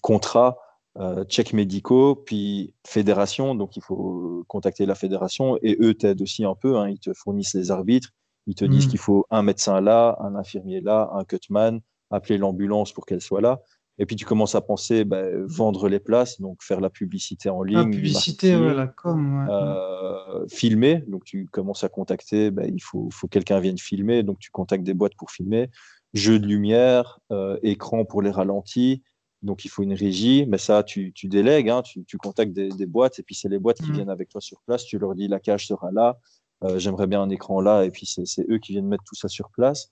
[0.02, 0.58] contrat,
[1.00, 3.56] euh, chèques médicaux, puis fédération.
[3.56, 6.78] Donc il faut contacter la fédération et eux t'aident aussi un peu.
[6.78, 8.10] Hein, ils te fournissent les arbitres.
[8.46, 8.68] Ils te mmh.
[8.68, 11.80] disent qu'il faut un médecin là, un infirmier là, un cutman,
[12.14, 13.62] appeler l'ambulance pour qu'elle soit là.
[14.00, 17.62] Et puis tu commences à penser bah, vendre les places, donc faire la publicité en
[17.62, 17.78] ligne.
[17.78, 19.46] La publicité, ouais, la com.
[19.46, 19.54] Ouais.
[19.54, 24.24] Euh, filmer, donc tu commences à contacter, bah, il faut, faut que quelqu'un vienne filmer,
[24.24, 25.70] donc tu contactes des boîtes pour filmer.
[26.14, 29.04] Jeu de lumière, euh, écran pour les ralentis,
[29.44, 32.70] donc il faut une régie, mais ça tu, tu délègues, hein, tu, tu, contactes des,
[32.70, 33.96] des, boîtes, et puis c'est les boîtes qui mmh.
[33.96, 36.18] viennent avec toi sur place, tu leur dis la cage sera là,
[36.64, 39.28] euh, j'aimerais bien un écran là, et puis c'est eux qui viennent mettre tout ça
[39.28, 39.92] sur place.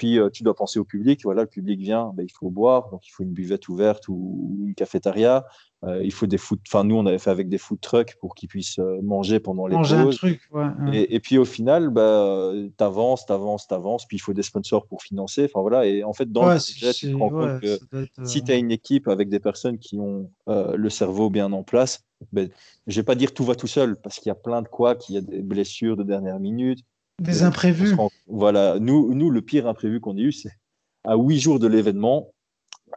[0.00, 1.20] Puis euh, tu dois penser au public.
[1.24, 4.56] Voilà, le public vient, ben, il faut boire, donc il faut une buvette ouverte ou,
[4.66, 5.44] une cafétéria.
[5.84, 6.58] Euh, il faut des food.
[6.66, 9.66] Enfin, nous, on avait fait avec des food trucks pour qu'ils puissent euh, manger pendant
[9.66, 10.14] les manger pauses.
[10.14, 10.96] Un truc, ouais, ouais.
[10.96, 14.06] Et, et, puis au final, bah, t'avances, t'avances, t'avances.
[14.06, 15.44] Puis il faut des sponsors pour financer.
[15.44, 15.84] Enfin voilà.
[15.84, 18.52] Et en fait, dans ouais, le projet, tu te rends compte que être, si tu
[18.52, 22.48] as une équipe avec des personnes qui ont le cerveau bien en place, ben,
[22.86, 24.94] je vais pas dire tout va tout seul parce qu'il y a plein de quoi,
[24.94, 26.86] qu'il y a des blessures de dernière minute.
[27.20, 27.94] Des imprévus.
[27.94, 30.52] Rend, voilà, nous, nous, le pire imprévu qu'on ait eu, c'est
[31.04, 32.32] à huit jours de l'événement,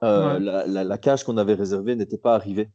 [0.02, 0.40] euh, ouais.
[0.40, 2.70] la, la, la, cage qu'on avait réservée n'était pas arrivée.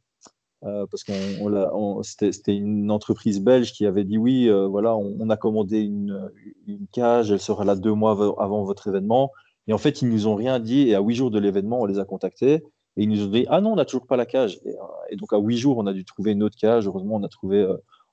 [0.64, 5.30] Euh, parce qu'on c'était une entreprise belge qui avait dit oui, euh, voilà, on, on,
[5.30, 6.32] a commandé une,
[6.66, 9.30] une, cage, elle sera là deux mois avant votre événement.
[9.68, 10.88] Et en fait, ils nous ont rien dit.
[10.88, 12.64] Et à huit jours de l'événement, on les a contactés
[12.96, 14.58] et ils nous ont dit ah non, on n'a toujours pas la cage.
[14.64, 14.74] Et,
[15.10, 16.86] et, donc à huit jours, on a dû trouver une autre cage.
[16.86, 17.64] Heureusement, on a trouvé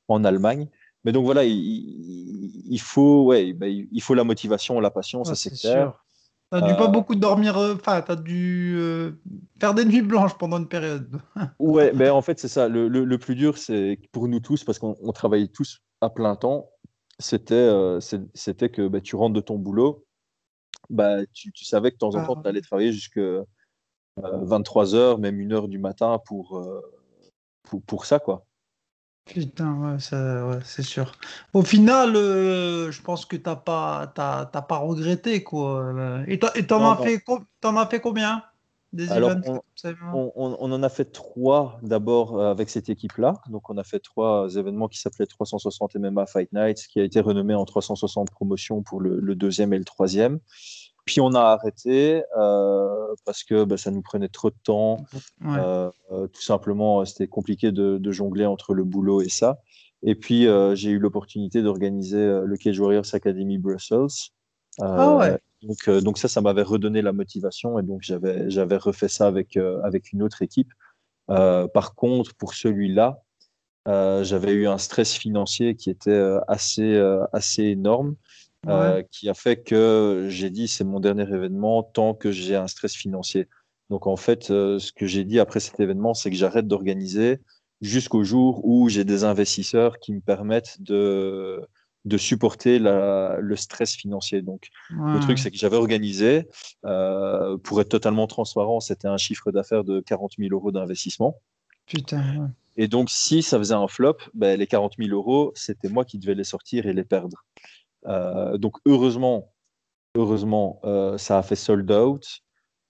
[0.08, 0.68] en Allemagne.
[1.06, 5.36] Mais donc voilà, il, il, faut, ouais, bah, il faut la motivation, la passion, ça
[5.36, 6.04] c'est clair.
[6.52, 6.76] T'as dû euh...
[6.76, 9.12] pas beaucoup dormir, enfin, t'as dû euh,
[9.60, 11.20] faire des nuits blanches pendant une période.
[11.60, 12.68] ouais, ben en fait c'est ça.
[12.68, 16.36] Le, le, le, plus dur, c'est pour nous tous, parce qu'on travaillait tous à plein
[16.36, 16.70] temps,
[17.20, 20.06] c'était euh, c'était que bah, tu rentres de ton boulot,
[20.90, 22.42] bah, tu, tu savais que de temps en temps, ah.
[22.44, 23.44] tu allais travailler jusqu'à
[24.18, 26.82] 23h, même 1h du matin pour, euh,
[27.64, 28.45] pour, pour ça, quoi.
[29.26, 31.12] Putain, ouais, ouais c'est sûr.
[31.54, 35.94] Au final, euh, je pense que t'as pas, t'as, pas regretté quoi.
[36.28, 37.24] Et t'en as fait,
[37.60, 38.44] t'en as fait combien
[38.96, 39.62] des Alors, events,
[40.14, 43.42] on, on, on, en a fait trois d'abord euh, avec cette équipe-là.
[43.50, 47.20] Donc, on a fait trois événements qui s'appelaient 360 MMA Fight Nights, qui a été
[47.20, 50.40] renommé en 360 promotions pour le, le deuxième et le troisième.
[51.06, 54.98] Puis on a arrêté euh, parce que bah, ça nous prenait trop de temps.
[55.42, 55.58] Ouais.
[56.12, 59.60] Euh, tout simplement, c'était compliqué de, de, jongler entre le boulot et ça.
[60.02, 64.32] Et puis euh, j'ai eu l'opportunité d'organiser euh, le Cage Warriors Academy Brussels.
[64.82, 65.38] ah ouais.
[65.62, 70.12] Donc, donc ça, ça m'avait redonné la motivation et donc j'avais refait ça avec avec
[70.12, 70.72] une autre équipe.
[71.28, 73.20] par contre, pour celui-là,
[73.88, 77.00] j'avais eu un stress financier qui était assez
[77.34, 78.16] assez énorme.
[78.66, 78.72] Ouais.
[78.72, 82.68] Euh, qui a fait que j'ai dit c'est mon dernier événement tant que j'ai un
[82.68, 83.48] stress financier.
[83.90, 87.40] Donc en fait, euh, ce que j'ai dit après cet événement, c'est que j'arrête d'organiser
[87.82, 91.62] jusqu'au jour où j'ai des investisseurs qui me permettent de,
[92.06, 94.42] de supporter la, le stress financier.
[94.42, 95.14] Donc ouais.
[95.14, 96.48] le truc, c'est que j'avais organisé,
[96.86, 101.40] euh, pour être totalement transparent, c'était un chiffre d'affaires de 40 000 euros d'investissement.
[101.86, 102.42] Putain.
[102.42, 102.48] Ouais.
[102.78, 106.18] Et donc si ça faisait un flop, ben, les 40 000 euros, c'était moi qui
[106.18, 107.46] devais les sortir et les perdre.
[108.08, 109.54] Euh, donc heureusement,
[110.16, 112.42] heureusement, euh, ça a fait sold out.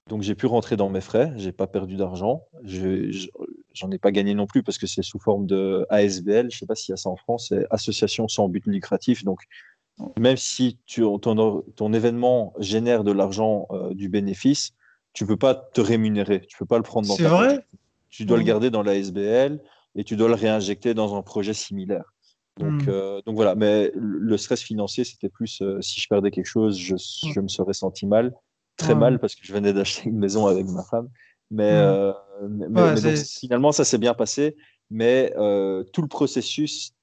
[0.08, 4.36] Donc j'ai pu rentrer dans mes frais, j'ai pas perdu d'argent, j'en ai pas gagné
[4.36, 6.98] non plus parce que c'est sous forme de ASBL, je sais pas s'il y a
[6.98, 9.24] ça en France, c'est association sans but lucratif.
[9.24, 9.40] Donc
[10.20, 14.74] même si tu, ton, ton événement génère de l'argent euh, du bénéfice,
[15.14, 17.66] tu peux pas te rémunérer, tu peux pas le prendre dans ta vrai?
[18.10, 18.42] Tu dois mmh.
[18.42, 19.60] le garder dans l'ASBL
[19.96, 22.14] et tu dois le réinjecter dans un projet similaire.
[22.58, 22.90] Donc, mmh.
[22.90, 26.78] euh, donc voilà, mais le stress financier, c'était plus euh, si je perdais quelque chose,
[26.78, 28.34] je, je, me serais senti mal,
[28.78, 29.00] très mmh.
[29.00, 31.10] mal, parce que je venais d'acheter une maison avec ma femme.
[31.52, 31.76] Mais, mmh.
[31.76, 32.14] euh,
[32.50, 34.56] mais, ouais, mais donc, finalement, ça s'est bien passé.
[34.90, 36.94] Mais euh, tout le processus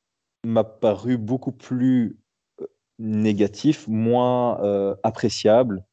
[0.44, 2.16] m'a paru beaucoup plus
[2.60, 2.66] euh,
[2.98, 5.84] négatif, moins euh, appréciable,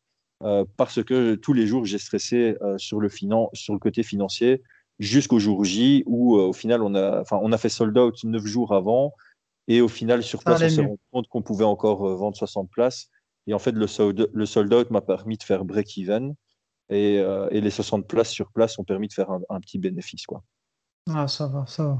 [0.43, 4.03] euh, parce que tous les jours, j'ai stressé euh, sur, le finan- sur le côté
[4.03, 4.61] financier
[4.99, 8.23] jusqu'au jour J, où euh, au final, on a, enfin, on a fait sold out
[8.23, 9.13] neuf jours avant,
[9.69, 12.35] et au final, sur place, on allait s'est rendu compte qu'on pouvait encore euh, vendre
[12.35, 13.09] 60 places.
[13.45, 16.33] Et en fait, le sold, le sold out m'a permis de faire break-even,
[16.89, 19.77] et, euh, et les 60 places sur place ont permis de faire un, un petit
[19.77, 20.25] bénéfice.
[20.25, 20.43] Quoi.
[21.13, 21.99] Ah, ça va, ça va.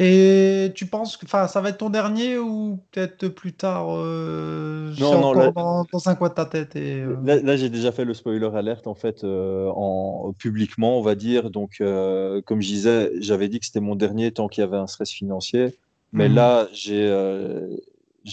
[0.00, 5.20] Et tu penses que ça va être ton dernier ou peut-être plus tard euh, Non,
[5.20, 7.92] non, là- dans, dans un coin de ta tête et, euh, Là, là, j'ai déjà
[7.92, 11.48] fait le spoiler alerte en fait euh, en, publiquement, on va dire.
[11.50, 14.88] Donc, comme je disais, j'avais dit que c'était mon dernier tant qu'il y avait un
[14.88, 15.78] stress financier.
[16.14, 16.34] Mais Mhm.
[16.36, 17.68] là, j'ai euh,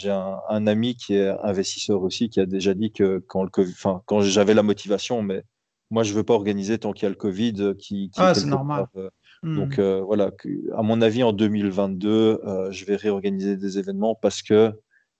[0.05, 3.71] un, un ami qui est investisseur aussi qui a déjà dit que quand le Covid,
[3.73, 5.43] enfin, quand j'avais la motivation, mais
[5.89, 8.31] moi, je veux pas organiser tant qu'il y a le Covid euh, qui, qui Ah,
[8.31, 8.85] est c'est normal.
[8.93, 9.09] part, euh,
[9.43, 9.55] hmm.
[9.55, 10.31] donc euh, voilà,
[10.77, 14.71] à mon avis, en 2022, euh, je vais réorganiser des événements parce que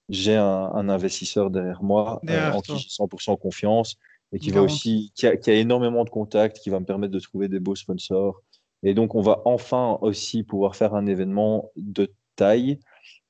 [0.09, 3.95] j'ai un, un investisseur derrière moi Derrière en qui j'ai 100% confiance
[4.34, 7.14] et qui va aussi, qui a, qui a énormément de contacts, qui va me permettre
[7.14, 8.41] de trouver des beaux sponsors.
[8.84, 12.09] Et donc, on va enfin aussi pouvoir faire un événement de
[12.42, 12.80] taille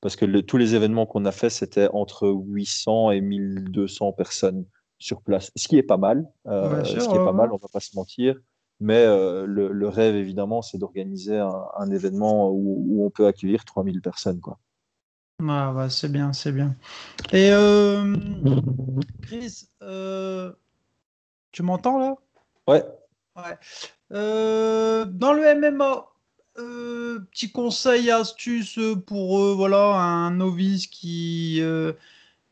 [0.02, 4.66] parce que le- tous les événements qu'on a fait, c'était entre 800 et 1200 personnes
[5.00, 7.54] sur place, ce qui est pas mal, euh, ce qui est ouais, pas mal, ouais.
[7.54, 8.36] on va pas se mentir.
[8.80, 13.28] Mais euh, le, le rêve, évidemment, c'est d'organiser un, un événement où, où on peut
[13.28, 14.40] accueillir 3000 personnes.
[14.42, 14.58] Quoi.
[15.40, 16.76] Ouais, ouais, c'est bien, c'est bien.
[17.34, 18.16] Et euh,
[19.24, 20.54] Chris, euh,
[21.52, 22.16] tu m'entends là?
[22.68, 22.84] Ouais,
[24.12, 26.06] Euh, dans le MMA,
[26.58, 31.94] euh, petit conseil, astuce pour euh, voilà, un novice qui, euh,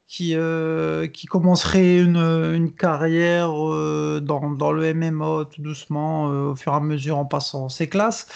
[0.08, 6.52] qui, euh, qui commencerait une, une carrière euh, dans, dans le MMA tout doucement, euh,
[6.52, 8.28] au fur et à mesure en passant ses classes.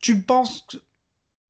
[0.00, 0.78] Tu penses que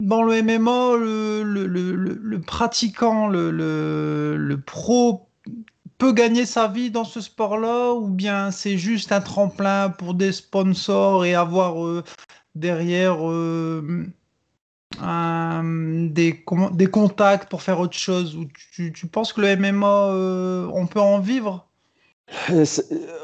[0.01, 5.29] dans le MMA, le, le, le, le- pratiquant, le, pro
[5.99, 10.33] peut gagner sa vie dans ce sport-là ou bien c'est juste un tremplin pour des
[10.33, 12.05] sponsors et avoir euh,
[12.55, 14.07] derrière euh,
[16.09, 21.01] des, contacts pour faire autre chose ou tu, penses que le MMA, euh, on peut
[21.01, 21.67] en vivre?
[22.51, 22.65] Euh,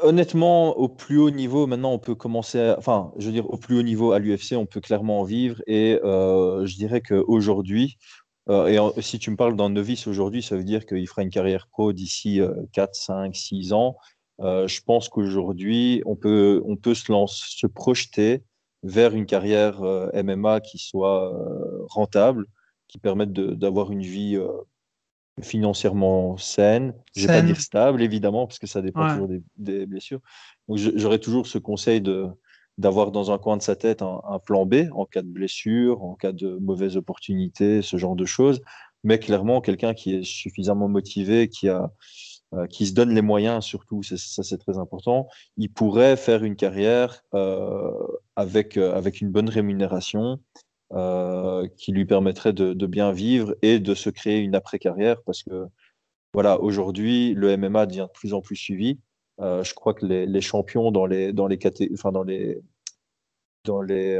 [0.03, 3.77] Honnêtement, au plus haut niveau, maintenant, on peut commencer, enfin, je veux dire, au plus
[3.77, 5.61] haut niveau à l'UFC, on peut clairement en vivre.
[5.67, 7.97] Et je dirais qu'aujourd'hui,
[8.49, 11.67] et si tu me parles d'un novice aujourd'hui, ça veut dire qu'il fera une carrière
[11.67, 13.97] pro d'ici euh, 4, 5, 6 ans.
[14.39, 18.43] Je pense qu'aujourd'hui, on peut, on peut se lancer, se projeter
[18.83, 22.45] vers une carrière euh, MMA qui soit euh, rentable,
[22.87, 24.47] qui permette d'avoir une vie euh,
[25.41, 26.93] financièrement saine.
[27.15, 29.13] Je vais pas dire stable, évidemment, parce que ça dépend Ouais.
[29.13, 30.19] toujours des, des blessures.
[30.67, 32.27] Donc, j'aurais toujours ce conseil de
[32.79, 36.03] d'avoir dans un coin de sa tête un, un plan B en cas de blessure,
[36.03, 38.61] en cas de mauvaise opportunité, ce genre de choses.
[39.03, 41.91] Mais clairement, quelqu'un qui est suffisamment motivé, qui a,
[42.53, 45.27] euh, qui se donne les moyens, surtout, ça c'est très important,
[45.57, 47.91] il pourrait faire une carrière euh,
[48.37, 50.39] avec, euh, avec une bonne rémunération
[51.75, 55.65] qui lui permettrait de, bien vivre et de se créer une après-carrière parce que
[56.33, 58.97] voilà, aujourd'hui, le MMA devient de plus en plus suivi.
[59.39, 61.59] Je crois que les, les champions dans les, dans les,
[61.93, 62.61] enfin, dans les,
[63.65, 64.17] dans les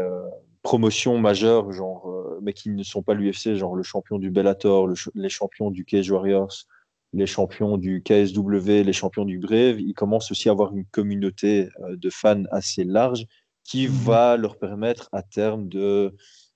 [0.61, 5.29] promotions majeures, genre, mais qui ne sont pas l'UFC, genre le champion du Bellator, les
[5.29, 6.67] champions du Cage Warriors,
[7.13, 11.69] les champions du KSW, les champions du Brave, ils commencent aussi à avoir une communauté
[11.81, 13.25] euh, de fans assez large
[13.63, 13.93] qui Mhm.
[14.05, 16.15] va leur permettre à terme de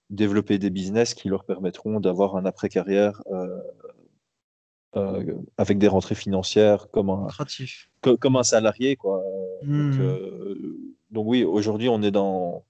[0.09, 3.47] développer des business qui leur permettront d'avoir un après-carrière euh,
[4.97, 7.27] euh, avec des rentrées financières comme un,
[8.01, 9.23] co- comme un salarié, quoi.
[9.63, 9.91] Hmm.
[9.91, 10.77] Donc, euh,
[11.11, 12.65] donc oui, aujourd'hui, on est dans,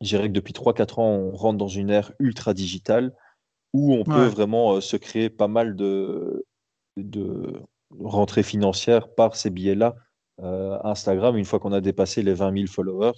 [0.00, 3.14] je dirais que depuis 3-4 ans, on rentre dans une ère ultra digitale
[3.74, 6.46] où on peut vraiment se créer pas mal de,
[6.96, 7.60] de
[8.00, 9.94] rentrées financières par ces billets-là.
[10.42, 13.12] Euh, Instagram, une fois qu'on a dépassé les 20 000 followers,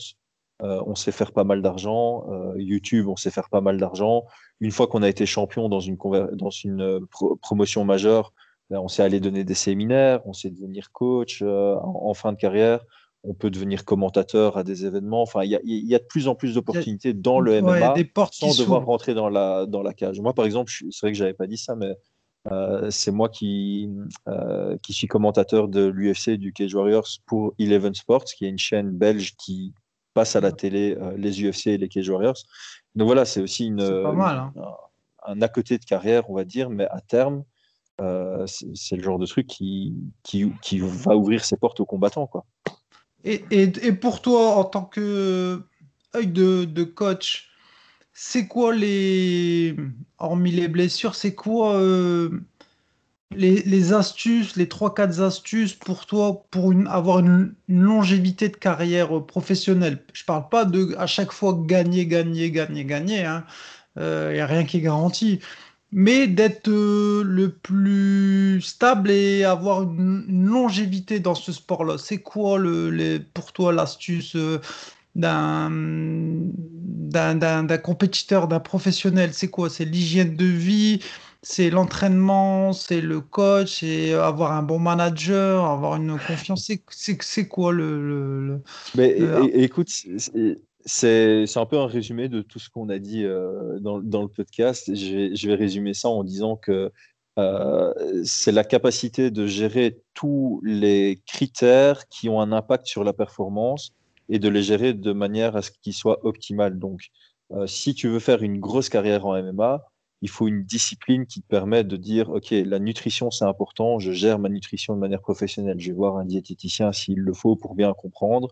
[0.63, 2.27] euh, on sait faire pas mal d'argent.
[2.31, 4.25] Euh, YouTube, on sait faire pas mal d'argent.
[4.61, 5.97] Une fois qu'on a été champion dans une,
[6.33, 8.33] dans une pro- promotion majeure,
[8.71, 12.39] ben, on sait aller donner des séminaires, on sait devenir coach en, en fin de
[12.39, 12.85] carrière.
[13.27, 15.23] On peut devenir commentateur à des événements.
[15.23, 17.63] Enfin, il y a, il y a de plus en plus d'opportunités dans le Ouais,
[17.63, 20.21] MMA des portes sans devoir rentrer dans la, dans la cage.
[20.21, 21.95] Moi, par exemple, c'est vrai que j'avais pas dit ça, mais
[22.51, 23.91] euh, c'est moi qui,
[24.29, 28.49] euh, qui suis commentateur de l'UFC et du Cage Warriors pour Eleven Sports, qui est
[28.49, 29.73] une chaîne belge qui
[30.13, 32.37] passe à la télé euh, les UFC et les Cage Warriors.
[32.95, 34.53] Donc voilà, c'est aussi une, C'est pas mal, hein.
[35.27, 37.45] un, un à côté de carrière, on va dire, mais à terme,
[38.47, 42.27] c'est c'est le genre de truc qui, qui, qui va ouvrir ses portes aux combattants.
[42.27, 42.45] Quoi.
[43.25, 45.63] Et, et, et pour toi, en tant que
[46.15, 47.54] œil de, de coach,
[48.15, 49.77] c'est quoi les,
[50.19, 52.31] hormis les blessures, c'est quoi euh,
[53.33, 60.05] les, astuces, les 3-4 astuces pour toi pour avoir une, longévité de carrière euh, professionnelle?
[60.13, 63.45] Je parle pas de à chaque fois gagner, gagner, gagner, gagner, hein.
[63.97, 65.41] Il n'y a rien qui est garanti.
[65.93, 71.99] Mais d'être euh, le plus stable et avoir une, longévité dans ce sport-là.
[71.99, 74.61] C'est quoi le, les- pour toi l'astuce euh,
[75.15, 76.51] d'un
[77.83, 79.31] compétiteur, d'un professionnel?
[79.33, 79.71] C'est quoi?
[79.71, 81.01] C'est l'hygiène de vie,
[81.43, 86.71] c'est l'entraînement, c'est le coach, c'est avoir un bon manager, avoir une confiance?
[86.95, 88.63] C'est quoi le, le- le-
[88.97, 89.89] Mais le- écoute,
[90.87, 94.29] c'est un peu un résumé de tout ce qu'on a dit euh, dans, dans le
[94.29, 94.95] podcast.
[94.95, 96.91] Je vais, je vais résumer ça en disant que
[97.39, 97.93] euh,
[98.25, 103.91] c'est la capacité de gérer tous les critères qui ont un impact sur la performance
[104.29, 106.79] et de les gérer de manière à ce qu'ils soient optimales.
[106.79, 107.09] Donc,
[107.53, 109.85] euh, si tu veux faire une grosse carrière en MMA,
[110.23, 114.13] il faut une discipline qui te permet de dire, OK, la nutrition, c'est important, je
[114.13, 115.79] gère ma nutrition de manière professionnelle.
[115.79, 118.49] Je vais voir un diététicien s'il le faut pour bien comprendre.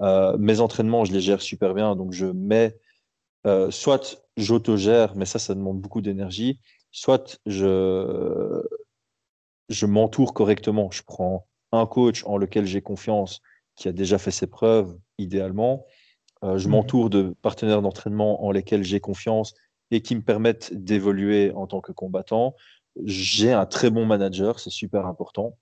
[0.00, 2.74] Euh, mes entraînements, je les gère super bien, donc je mets,
[3.46, 6.58] euh, soit j'autogère, mais ça, ça demande beaucoup d'énergie,
[6.90, 8.62] soit je,
[9.68, 10.90] je m'entoure correctement.
[10.90, 13.40] Je prends un coach en lequel j'ai confiance,
[13.80, 15.86] qui a déjà fait ses preuves, idéalement.
[16.44, 16.72] Euh, je Mhm.
[16.72, 19.54] m'entoure de partenaires d'entraînement en lesquels j'ai confiance
[19.90, 22.54] et qui me permettent d'évoluer en tant que combattant.
[23.04, 25.56] J'ai un très bon manager, c'est super important.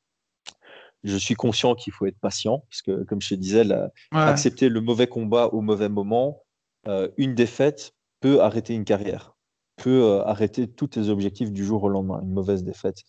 [1.05, 4.19] Je suis conscient qu'il faut être patient, parce que, comme je te disais, la- Ouais.
[4.27, 6.43] accepter le mauvais combat au mauvais moment,
[6.89, 9.37] euh, une défaite peut arrêter une carrière,
[9.77, 13.05] peut euh, arrêter tous tes objectifs du jour au lendemain, une mauvaise défaite.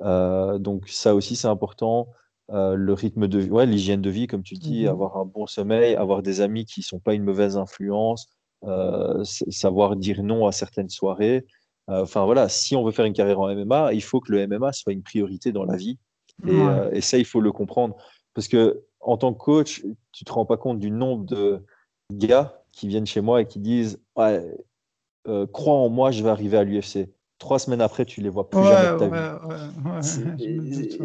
[0.00, 2.08] Donc ça aussi, c'est important.
[2.50, 4.90] Euh, le rythme de vie, ouais, l'hygiène de vie, comme tu dis, Mhm.
[4.90, 8.28] avoir un bon sommeil, avoir des amis qui sont pas une mauvaise influence,
[8.64, 11.46] euh, savoir dire non à certaines soirées.
[11.88, 14.46] Euh, Enfin voilà, si on veut faire une carrière en MMA, il faut que le
[14.46, 15.98] MMA soit une priorité dans la vie.
[16.46, 17.96] Et, ça, il faut le comprendre.
[18.34, 19.82] Parce que en tant que coach,
[20.12, 21.62] tu te rends pas compte du nombre de
[22.12, 24.42] gars qui viennent chez moi et qui disent ouais,
[25.52, 27.08] crois en moi, je vais arriver à l'UFC.
[27.38, 29.08] Trois semaines après, tu les vois plus Ouais, jamais de ta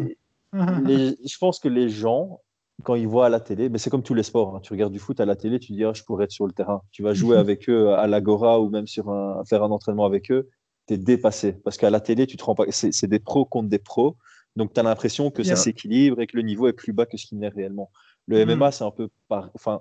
[0.02, 0.16] vie.
[0.52, 2.40] C'est- je les- pense que les gens,
[2.82, 4.92] quand ils voient à la télé, mais c'est comme tous les sports, hein, tu regardes
[4.92, 6.82] du foot à la télé, tu dis ah, je pourrais être sur le terrain.
[6.92, 10.30] Tu vas jouer avec eux à l'Agora ou même sur un, faire un entraînement avec
[10.30, 10.48] eux,
[10.88, 11.52] tu es dépassé.
[11.52, 14.16] Parce qu'à la télé, tu te rends pas, c'est c'est des pros contre des pros.
[14.56, 17.16] Donc tu as l'impression que ça s'équilibre et que le niveau est plus bas que
[17.16, 17.90] ce qu'il n'est réellement.
[18.26, 18.50] Le Mm.
[18.50, 19.50] MMA, c'est un peu par.
[19.54, 19.80] Enfin,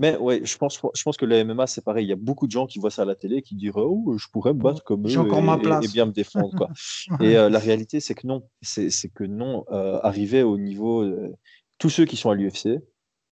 [0.00, 2.06] mais ouais, je pense, je pense que le MMA, c'est pareil.
[2.06, 4.16] Il y a beaucoup de gens qui voient ça à la télé qui disent Oh,
[4.18, 5.10] je pourrais me battre comme eux
[5.42, 5.84] ma et- et- place.
[5.84, 6.50] et bien me défendre.
[6.56, 6.68] Quoi.
[7.22, 8.42] Et euh, la réalité, c'est que non.
[8.62, 9.64] C'est que non.
[9.72, 11.02] Euh, arriver au niveau.
[11.02, 11.34] euh,
[11.78, 12.80] tous ceux qui sont à l'UFC,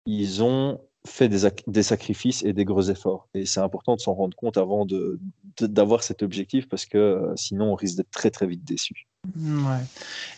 [0.06, 3.28] ils ont fait des, ac- des sacrifices et des gros efforts.
[3.34, 5.18] Et c'est important de s'en rendre compte avant de-
[5.58, 9.06] de- d'avoir cet objectif parce que euh, sinon, on risque d'être très, très vite déçu.
[9.36, 9.84] Ouais.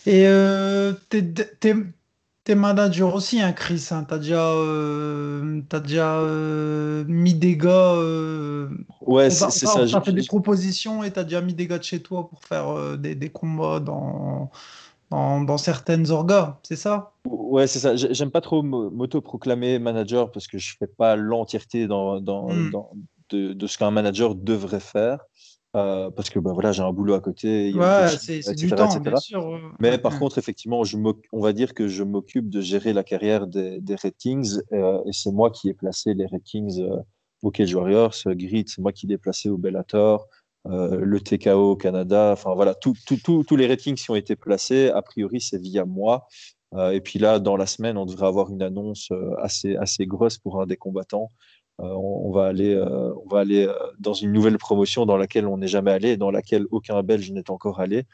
[0.07, 0.25] Et
[1.09, 1.75] t'es,
[2.45, 3.89] t'es, manager aussi, hein, Chris.
[3.91, 7.95] Hein, t'as déjà, euh, t'as déjà euh, mis des gars.
[7.95, 8.69] euh,
[9.01, 9.77] Ouais, c'est ça.
[9.77, 12.29] on t'a Je- fait des propositions et t'as déjà mis des gars de chez toi
[12.29, 14.51] pour faire des, des combats dans,
[15.11, 17.13] dans, dans certaines orgas, c'est ça?
[17.25, 17.97] Ouais, c'est ça.
[17.97, 22.71] J'ai- J'aime pas trop m'auto-proclamer manager parce que je fais pas l'entièreté dans, dans, Hmm.
[22.71, 22.91] dans-
[23.31, 25.19] de, de ce qu'un manager devrait faire.
[25.75, 29.17] Euh, parce que bah, voilà, j'ai un boulot à côté, Ouais, c'est, du temps, bien
[29.17, 29.59] sûr.
[29.81, 30.19] Mais par ouais.
[30.19, 30.99] contre, effectivement, je
[31.33, 35.01] on va dire que je m'occupe de gérer la carrière des, des Red Kings euh,
[35.07, 36.99] et c'est moi qui ai placé les Red Kings euh,
[37.41, 40.29] au Cage Warriors, euh, Grit, c'est moi qui l'ai placé au Bellator,
[40.65, 45.03] le TKO au Canada, enfin voilà, tous les Red Kings qui ont été placés, a
[45.03, 46.29] priori, c'est via moi.
[46.93, 50.63] Et puis là, dans la semaine, on devrait avoir une annonce assez, assez grosse pour
[50.63, 51.31] un des combattants.
[51.83, 55.47] Euh, on, va aller, euh, on va aller euh, dans une nouvelle promotion dans laquelle
[55.47, 58.05] on n'est jamais allé, et dans laquelle aucun Belge n'est encore allé.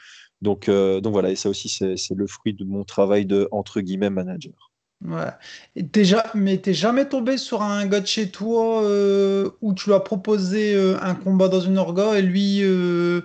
[0.41, 4.09] Donc, donc voilà, et ça aussi, c'est le fruit de mon travail de, entre guillemets,
[4.09, 4.71] manager.
[5.05, 5.31] Ouais.
[5.75, 9.89] Et ja- mais t'es jamais tombé sur un gars de chez toi euh, où tu
[9.89, 13.21] lui as proposé euh, un combat dans une orga et lui, euh,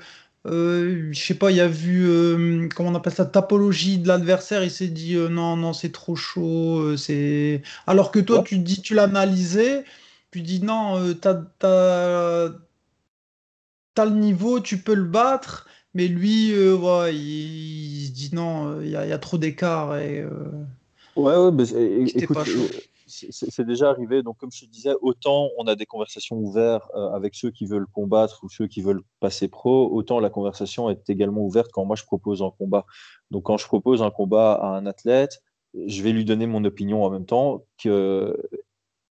[0.46, 4.88] je sais pas, il a vu, comment on appelle ça, tapologie de l'adversaire, il s'est
[4.88, 7.62] dit non, non, c'est trop chaud, c'est...
[7.86, 8.44] Alors que toi, Ouais.
[8.44, 9.84] tu dis, tu l'as analysé,
[10.34, 12.48] tu dis non, euh, t'as, t'as,
[13.94, 18.30] t'as le niveau, tu peux le battre, mais lui, euh, ouais, il, il se dit
[18.32, 20.22] non, euh, il y a, il y a trop d'écart et...
[20.22, 20.50] euh,
[21.14, 22.66] Ouais, ouais, mais, C'était écoute, euh,
[23.06, 24.24] c'est c'est- c'est déjà arrivé.
[24.24, 27.66] Donc, comme je te disais, autant on a des conversations ouvertes euh, avec ceux qui
[27.66, 31.84] veulent combattre ou ceux qui veulent passer pro, autant la conversation est également ouverte quand
[31.84, 32.86] moi je propose un combat.
[33.30, 35.44] Donc, quand je propose un combat à un athlète,
[35.86, 38.36] je vais lui donner mon opinion en même temps que,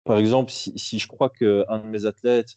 [0.06, 2.54] par exemple, si, si je crois qu'un de mes athlètes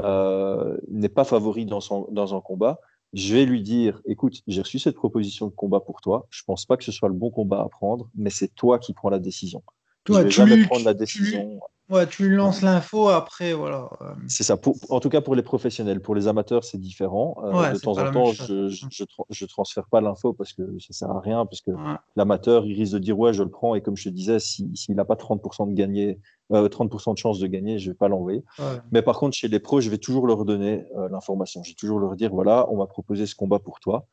[0.00, 2.80] euh, n'est pas favori dans, son, dans un combat,
[3.12, 6.26] je vais lui dire, écoute, j'ai reçu cette proposition de combat pour toi.
[6.30, 8.92] Je pense pas que ce soit le bon combat à prendre, mais c'est toi qui
[8.92, 9.62] prends la décision.
[10.04, 11.60] Toi, je vais tu jamais prendre la tu- décision.
[11.88, 13.88] Ouais, tu lances l'info après, voilà.
[14.00, 14.56] Euh, C'est ça.
[14.56, 16.00] Pour- en tout cas, pour les professionnels.
[16.00, 17.36] Pour les amateurs, c'est différent.
[17.44, 20.52] Euh, Ouais, de temps en temps, je, je, je, tra- je transfère pas l'info parce
[20.52, 21.94] que ça sert à rien, parce que ouais.
[22.16, 23.76] l'amateur, il risque de dire ouais, je le prends.
[23.76, 26.18] Et comme je te disais, si- s'il n'a pas 30% de gagner,
[26.52, 28.42] euh, 30% de chance de gagner, je vais pas l'envoyer.
[28.90, 31.62] Mais par contre, chez les pros, je vais toujours leur donner euh, l'information.
[31.62, 34.06] Je vais toujours leur dire voilà, on m'a proposé ce combat pour toi.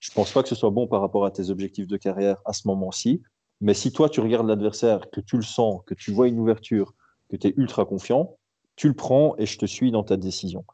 [0.00, 2.52] Je pense pas que ce soit bon par rapport à tes objectifs de carrière à
[2.54, 3.22] ce moment-ci.
[3.60, 6.94] Mais si toi, tu regardes l'adversaire, que tu le sens, que tu vois une ouverture,
[7.30, 8.36] que tu es ultra confiant,
[8.76, 10.64] tu le prends et je te suis dans ta décision.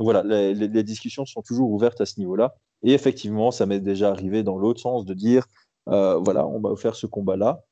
[0.00, 2.54] Voilà, les, discussions sont toujours ouvertes à ce niveau-là.
[2.82, 5.46] Et effectivement, ça m'est déjà arrivé dans l'autre sens de dire
[5.88, 7.62] euh, voilà, on m'a offert ce combat-là.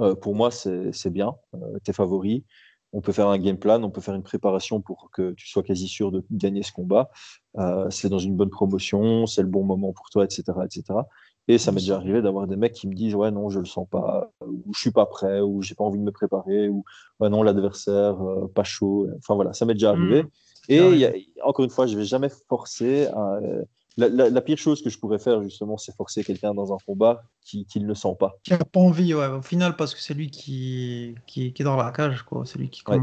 [0.00, 1.34] Euh, pour moi, c'est bien.
[1.54, 2.44] Euh, tu es favori.
[2.92, 5.62] On peut faire un game plan, on peut faire une préparation pour que tu sois
[5.62, 7.10] quasi sûr de gagner ce combat.
[7.58, 10.44] Euh, c'est dans une bonne promotion, c'est le bon moment pour toi, etc.
[10.64, 11.00] etc.
[11.48, 13.64] Et ça m'est déjà arrivé d'avoir des mecs qui me disent Ouais, non, je le
[13.64, 16.84] sens pas, ou je suis pas prêt, ou j'ai pas envie de me préparer, ou
[17.20, 19.08] ouais, non, l'adversaire, euh, pas chaud.
[19.18, 20.22] Enfin voilà, ça m'est déjà arrivé.
[20.24, 20.28] Mmh.
[20.68, 20.92] Et Ouais.
[20.92, 21.12] il y a-
[21.44, 23.06] encore une fois, je vais jamais forcer.
[23.06, 23.38] à-
[23.96, 26.76] la, la- la pire chose que je pourrais faire, justement, c'est forcer quelqu'un dans un
[26.86, 28.36] combat qui, qui ne le sent pas.
[28.44, 31.64] Qui a pas envie, ouais, au final, parce que c'est lui qui, qui, qui est
[31.64, 32.44] dans la cage, quoi.
[32.46, 33.00] C'est lui qui Ouais.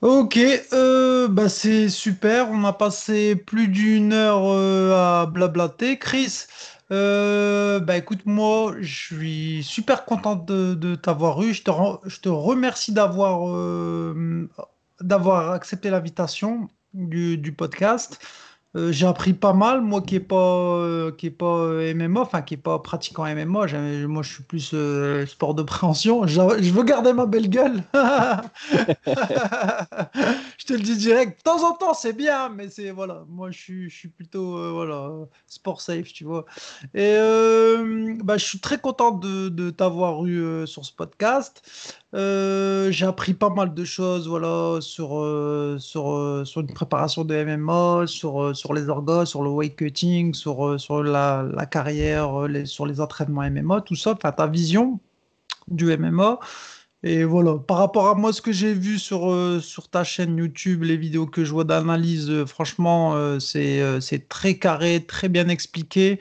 [0.00, 0.38] Ok,
[0.72, 2.50] euh, bah c'est super.
[2.50, 5.98] On a passé plus d'une heure euh, à blablater.
[5.98, 6.44] Chris,
[6.90, 11.52] euh, bah écoute, moi, je suis super content de, t'avoir eu.
[11.52, 11.70] Je te,
[12.06, 14.48] je te remercie d'avoir euh,
[15.52, 18.18] accepté l'invitation du podcast.
[18.76, 22.52] Euh, j'ai appris pas mal, moi qui est pas euh, pas euh, MMA, enfin qui
[22.52, 23.46] est pas pratiquant MMA.
[23.46, 26.26] Moi, je suis plus euh, sport de préhension.
[26.26, 26.40] Je,
[26.70, 27.82] veux garder ma belle gueule.
[30.58, 31.38] je te le dis direct.
[31.38, 33.24] De temps en temps, c'est bien, mais c'est voilà.
[33.30, 35.12] Moi, je suis, je suis plutôt voilà
[35.46, 36.44] sport safe, tu vois.
[36.94, 37.16] Et
[38.22, 41.62] bah, je suis très content de, de t'avoir eu sur ce podcast.
[42.14, 47.22] Euh, j'ai appris pas mal de choses, voilà, sur, euh, sur, euh, sur une préparation
[47.24, 52.46] de MMA, sur, sur les orgas, sur le weight cutting, sur, sur la, la carrière,
[52.64, 55.00] sur les entraînements MMA, tout ça, enfin ta vision
[55.68, 56.38] du MMA.
[57.04, 59.30] Et voilà, par rapport à moi, ce que j'ai vu sur,
[59.62, 65.28] sur ta chaîne YouTube, les vidéos que je vois d'analyse, franchement, c'est très carré, très
[65.28, 66.18] bien expliqué.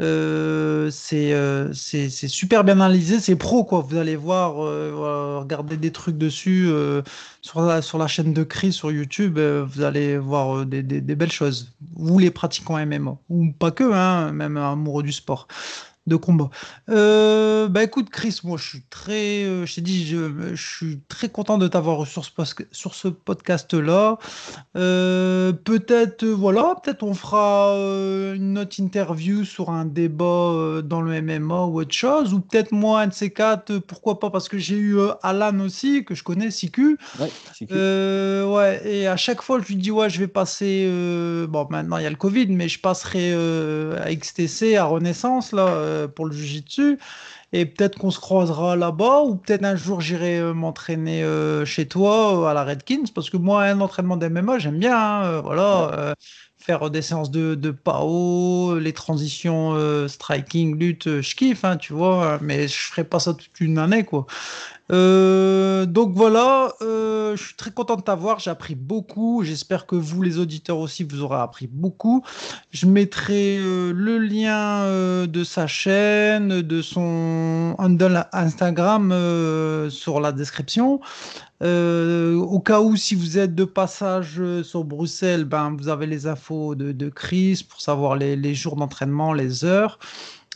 [0.00, 3.80] Euh, c'est euh, c'est super bien analysé, c'est pro quoi.
[3.82, 7.02] Vous allez voir, euh, voilà, regarder des trucs dessus euh,
[7.42, 11.30] sur la, chaîne de Chris sur YouTube, euh, vous allez voir euh, des, des- belles
[11.30, 11.72] choses.
[11.94, 15.46] Vous les pratiquants MMA, ou pas que, hein, même amoureux du sport
[16.06, 16.50] de combat.
[16.88, 21.00] Euh, bah écoute Chris, moi je suis très, euh, je t'ai dit, je, je suis
[21.08, 24.18] très content de t'avoir reçu sur ce, sur ce podcast-là.
[24.76, 27.72] Euh, peut-être, euh, voilà, peut-être on fera
[28.34, 33.02] une autre interview sur un débat dans le MMA ou autre chose, ou peut-être moi,
[33.02, 36.50] un de ces quatre, pourquoi pas, parce que j'ai eu Alan aussi, que je connais,
[36.50, 36.96] Siku.
[37.20, 37.30] Ouais,
[38.44, 40.86] ouais, et à chaque fois, je lui dis, ouais, je vais passer.
[41.48, 45.91] bon, maintenant, il y a le Covid, mais je passerai à XTC, à Renaissance, là,
[45.92, 46.98] euh, pour le Jiu-Jitsu.
[47.52, 51.86] Et peut-être qu'on se croisera là-bas, ou peut-être un jour, j'irai euh, m'entraîner euh, chez
[51.86, 54.96] toi, à la Redkins, parce que moi, un entraînement d'MMA, j'aime bien.
[54.96, 56.14] hein, voilà.
[56.58, 59.76] faire des séances de, de PAO, les transitions
[60.08, 64.04] striking, lutte, je kiffe, hein, tu vois, mais je ferai pas ça toute une année,
[64.04, 64.26] quoi.
[64.90, 69.94] Euh, donc voilà, euh, je suis très content de t'avoir, j'ai appris beaucoup, j'espère que
[69.94, 72.24] vous les auditeurs aussi vous aurez appris beaucoup.
[72.70, 74.86] Je mettrai euh, le lien
[75.26, 79.10] de sa chaîne, de son handle Instagram
[79.90, 81.00] sur la description.
[81.62, 86.74] Au cas où, si vous êtes de passage sur Bruxelles, ben, vous avez les infos
[86.74, 89.98] de, Chris pour savoir les jours d'entraînement, les heures.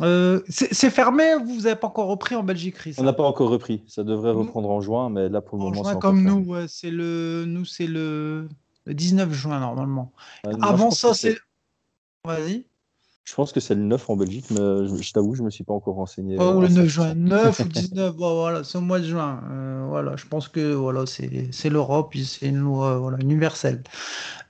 [0.02, 2.94] Euh, c'est fermé, vous n'avez pas encore repris en Belgique, Chris?
[2.98, 3.82] On n'a pas encore repris.
[3.86, 6.44] Ça devrait reprendre en juin, mais là pour le En moment, juin, c'est comme nous,
[6.44, 8.48] ouais, c'est le, nous c'est le,
[8.85, 10.12] le 19 juin normalement.
[10.47, 11.39] Euh, Avant ça, c'est.
[12.24, 12.66] Vas-y.
[13.27, 15.65] Je pense que c'est le 9 en Belgique, mais je, je t'avoue, je me suis
[15.65, 16.36] pas encore renseigné.
[16.39, 16.89] Oh, euh, le à 9 100%.
[16.89, 19.40] juin, 9 ou 19, bon, voilà, c'est au mois de juin.
[19.51, 23.82] Euh, voilà, je pense que voilà, c'est l'Europe, c'est une loi voilà, universelle.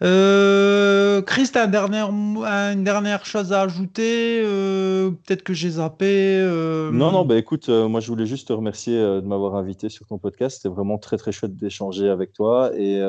[0.02, 6.38] Euh, Chris, un dernier une dernière chose à ajouter euh, Peut-être que j'ai zappé.
[6.92, 10.18] Non, non, bah écoute, moi je voulais juste te remercier de m'avoir invité sur ton
[10.18, 10.58] podcast.
[10.58, 12.72] C'était vraiment très très chouette d'échanger avec toi.
[12.76, 13.00] Et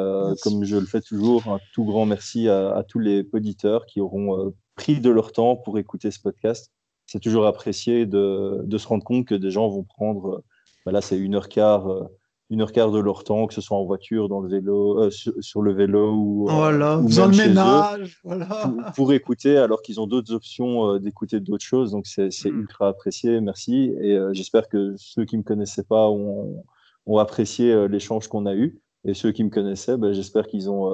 [0.44, 4.00] comme je le fais toujours, un tout grand merci à, à tous les auditeurs qui
[4.00, 6.72] auront pris de leur temps pour écouter ce podcast.
[7.06, 10.44] C'est toujours apprécié de, de se rendre compte que des gens vont prendre,
[10.86, 12.04] bah là c'est une heure quart euh,
[12.50, 15.10] une heure quart de leur temps, que ce soit en voiture, dans le vélo, euh,
[15.10, 18.20] sur, sur le vélo ou, Voilà, ou même le chez eux, ménage.
[18.24, 18.46] Voilà.
[18.46, 21.92] pour, pour écouter, alors qu'ils ont d'autres options euh, d'écouter d'autres choses.
[21.92, 22.60] Donc c'est Mm.
[22.62, 23.92] ultra apprécié, merci.
[24.02, 26.64] Et euh, j'espère que ceux qui me connaissaient pas ont,
[27.06, 28.80] ont apprécié l'échange qu'on a eu.
[29.04, 30.90] Et ceux qui me connaissaient, ben, j'espère qu'ils ont,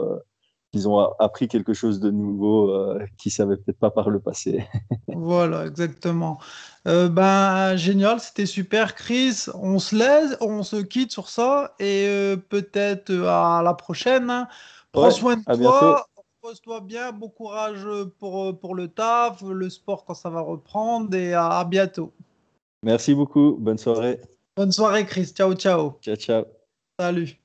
[0.74, 4.66] qu'ils ont appris quelque chose de nouveau euh, qu'ils savaient peut-être pas par le passé.
[5.08, 6.40] Voilà, exactement.
[6.88, 9.46] Euh, ben, génial, c'était super, Chris.
[9.54, 14.30] On se laisse, on se quitte sur ça et euh, peut-être à la prochaine.
[14.32, 14.48] hein.
[14.92, 16.08] Prends Ouais, soin de à toi,
[16.42, 17.88] repose-toi bien, bon courage
[18.20, 22.12] pour, pour le taf, le sport quand ça va reprendre et à à bientôt.
[22.84, 23.56] Merci beaucoup.
[23.60, 24.20] Bonne soirée.
[24.58, 25.28] Bonne soirée, Chris.
[25.36, 26.00] Ciao, ciao.
[26.02, 26.46] Ciao, ciao.
[27.00, 27.43] Salut.